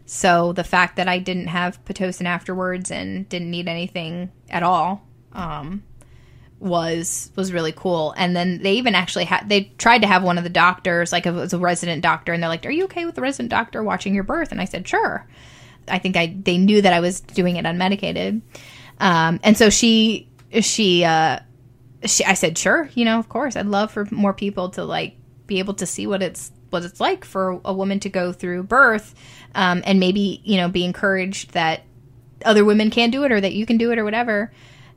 [0.05, 5.05] so the fact that I didn't have pitocin afterwards and didn't need anything at all
[5.33, 5.83] um,
[6.59, 8.13] was was really cool.
[8.17, 11.25] And then they even actually had they tried to have one of the doctors, like
[11.25, 13.83] it was a resident doctor, and they're like, "Are you okay with the resident doctor
[13.83, 15.27] watching your birth?" And I said, "Sure."
[15.89, 18.41] I think I they knew that I was doing it unmedicated,
[18.99, 20.29] um, and so she
[20.59, 21.39] she uh,
[22.05, 25.16] she, I said, sure, you know, of course, I'd love for more people to like
[25.47, 28.63] be able to see what it's what it's like for a woman to go through
[28.63, 29.15] birth,
[29.55, 31.83] um, and maybe you know be encouraged that
[32.45, 34.51] other women can do it or that you can do it or whatever.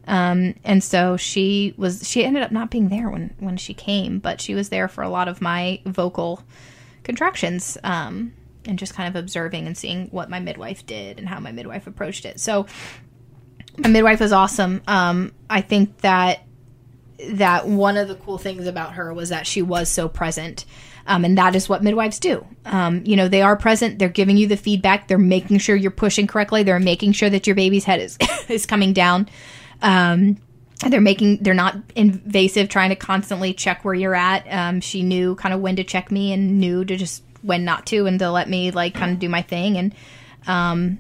[0.07, 4.19] Um, and so she was she ended up not being there when when she came,
[4.19, 6.43] but she was there for a lot of my vocal
[7.05, 7.79] contractions.
[7.85, 8.35] Um,
[8.67, 11.87] and just kind of observing and seeing what my midwife did and how my midwife
[11.87, 12.39] approached it.
[12.39, 12.67] So
[13.79, 14.83] my midwife was awesome.
[14.87, 16.45] Um, I think that
[17.31, 20.65] that one of the cool things about her was that she was so present.
[21.07, 22.47] Um, and that is what midwives do.
[22.65, 23.99] Um, you know, they are present.
[23.99, 25.09] They're giving you the feedback.
[25.09, 26.63] They're making sure you're pushing correctly.
[26.63, 28.19] They're making sure that your baby's head is
[28.49, 29.29] is coming down.
[29.83, 30.37] Um,
[30.89, 34.47] they're making they're not invasive, trying to constantly check where you're at.
[34.51, 37.87] Um, she knew kind of when to check me and knew to just when not
[37.87, 39.95] to, and to let me like kind of do my thing and
[40.47, 40.99] um,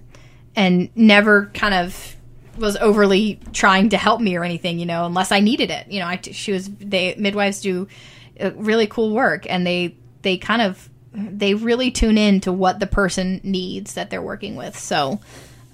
[0.56, 2.16] and never kind of
[2.60, 5.90] was overly trying to help me or anything, you know, unless I needed it.
[5.90, 7.88] You know, I, she was, they, midwives do
[8.40, 12.78] uh, really cool work and they, they kind of, they really tune in to what
[12.78, 14.78] the person needs that they're working with.
[14.78, 15.20] So,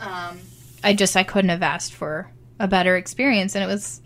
[0.00, 0.38] um,
[0.82, 4.00] I just, I couldn't have asked for a better experience and it was,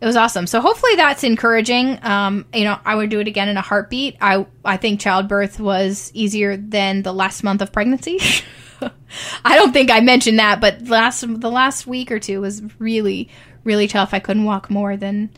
[0.00, 0.46] it was awesome.
[0.46, 1.98] So hopefully that's encouraging.
[2.04, 4.16] Um, you know, I would do it again in a heartbeat.
[4.20, 8.20] I, I think childbirth was easier than the last month of pregnancy.
[9.44, 13.28] I don't think I mentioned that, but last the last week or two was really
[13.64, 14.14] really tough.
[14.14, 15.30] I couldn't walk more than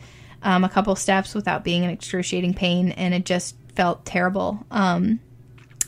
[0.43, 4.65] um, a couple steps without being in excruciating pain, and it just felt terrible.
[4.71, 5.21] Um,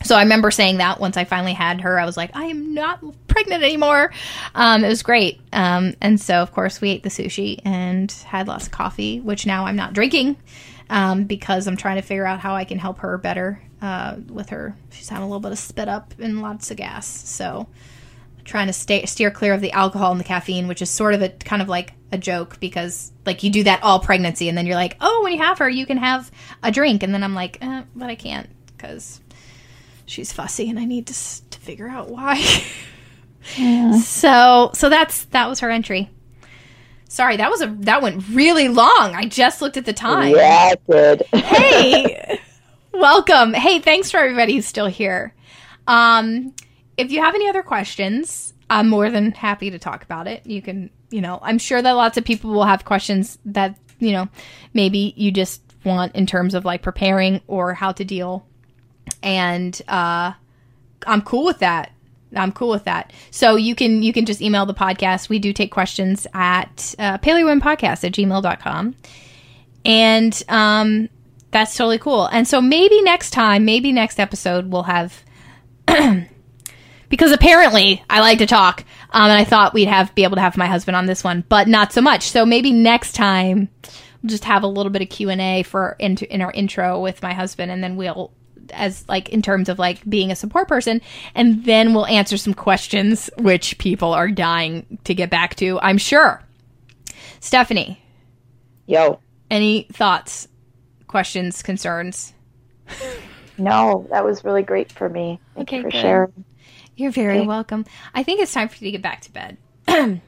[0.02, 2.72] so I remember saying that once I finally had her, I was like, I am
[2.72, 4.12] not pregnant anymore.
[4.54, 5.40] Um, it was great.
[5.52, 9.44] Um, and so, of course, we ate the sushi and had lots of coffee, which
[9.44, 10.36] now I'm not drinking
[10.88, 14.50] um, because I'm trying to figure out how I can help her better uh, with
[14.50, 14.76] her.
[14.90, 17.06] She's having a little bit of spit up and lots of gas.
[17.06, 17.66] So
[18.44, 21.22] trying to stay steer clear of the alcohol and the caffeine, which is sort of
[21.22, 24.66] a kind of like a joke because like you do that all pregnancy and then
[24.66, 26.30] you're like, oh, when you have her, you can have
[26.62, 29.20] a drink, and then I'm like, eh, but I can't because
[30.06, 31.14] she's fussy and I need to
[31.50, 32.44] to figure out why.
[33.56, 33.98] yeah.
[33.98, 36.10] So so that's that was her entry.
[37.08, 39.14] Sorry, that was a that went really long.
[39.14, 40.34] I just looked at the time.
[40.34, 41.22] Yeah, it did.
[41.32, 42.40] hey,
[42.92, 43.54] welcome.
[43.54, 45.34] Hey, thanks for everybody who's still here.
[45.86, 46.54] Um,
[46.96, 50.46] if you have any other questions, I'm more than happy to talk about it.
[50.46, 54.12] You can, you know, I'm sure that lots of people will have questions that, you
[54.12, 54.28] know,
[54.74, 58.46] maybe you just want in terms of like preparing or how to deal.
[59.22, 60.32] And uh
[61.06, 61.92] I'm cool with that.
[62.36, 63.12] I'm cool with that.
[63.30, 65.28] So you can you can just email the podcast.
[65.28, 68.94] We do take questions at uh, podcast at gmail.com.
[69.84, 71.08] And um
[71.50, 72.26] that's totally cool.
[72.26, 75.24] And so maybe next time, maybe next episode we'll have
[77.08, 80.42] because apparently I like to talk, um, and I thought we'd have be able to
[80.42, 82.30] have my husband on this one, but not so much.
[82.30, 85.96] So maybe next time we'll just have a little bit of Q and A for
[85.98, 88.32] in, in our intro with my husband, and then we'll
[88.72, 91.00] as like in terms of like being a support person
[91.34, 95.98] and then we'll answer some questions which people are dying to get back to i'm
[95.98, 96.40] sure
[97.40, 98.00] Stefani
[98.86, 99.18] yo
[99.50, 100.46] any thoughts
[101.10, 102.32] questions concerns
[103.58, 106.00] no that was really great for me Thank okay, you for good.
[106.00, 106.44] sharing
[107.00, 107.46] you're very okay.
[107.46, 107.86] welcome.
[108.14, 109.56] I think it's time for you to get back to bed.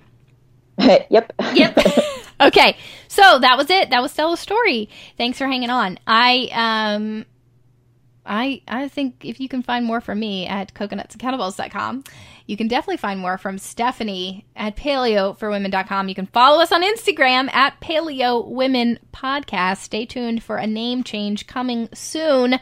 [0.78, 1.32] yep.
[1.54, 1.78] Yep.
[2.40, 2.76] okay.
[3.08, 3.90] So that was it.
[3.90, 4.88] That was Stella's story.
[5.18, 5.98] Thanks for hanging on.
[6.06, 7.26] I um
[8.24, 12.04] I I think if you can find more from me at coconutsandkettlebells.com,
[12.52, 16.10] you can definitely find more from Stefani at paleoforwomen.com.
[16.10, 19.78] You can follow us on Instagram at Paleo Women Podcast.
[19.78, 22.60] Stay tuned for a name change coming soon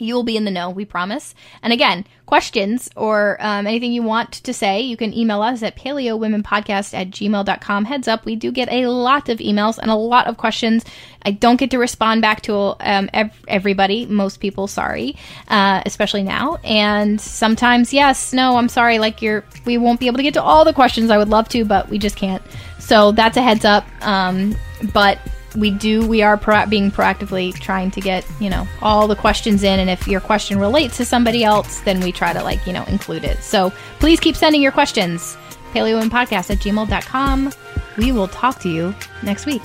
[0.00, 1.34] you will be in the know, we promise.
[1.62, 5.76] And again, questions or um, anything you want to say, you can email us at
[5.76, 7.84] paleowomenpodcast at gmail.com.
[7.84, 10.84] Heads up, we do get a lot of emails and a lot of questions.
[11.22, 15.16] I don't get to respond back to um, ev- everybody, most people, sorry,
[15.48, 16.58] uh, especially now.
[16.64, 20.42] And sometimes, yes, no, I'm sorry, like you're, we won't be able to get to
[20.42, 22.42] all the questions I would love to, but we just can't.
[22.78, 23.84] So that's a heads up.
[24.02, 24.54] Um,
[24.92, 25.18] but
[25.56, 29.62] we do we are pro- being proactively trying to get you know all the questions
[29.62, 32.72] in and if your question relates to somebody else then we try to like you
[32.72, 33.42] know include it.
[33.42, 35.36] So please keep sending your questions.
[35.74, 37.52] Podcast at gmail.com
[37.98, 39.62] we will talk to you next week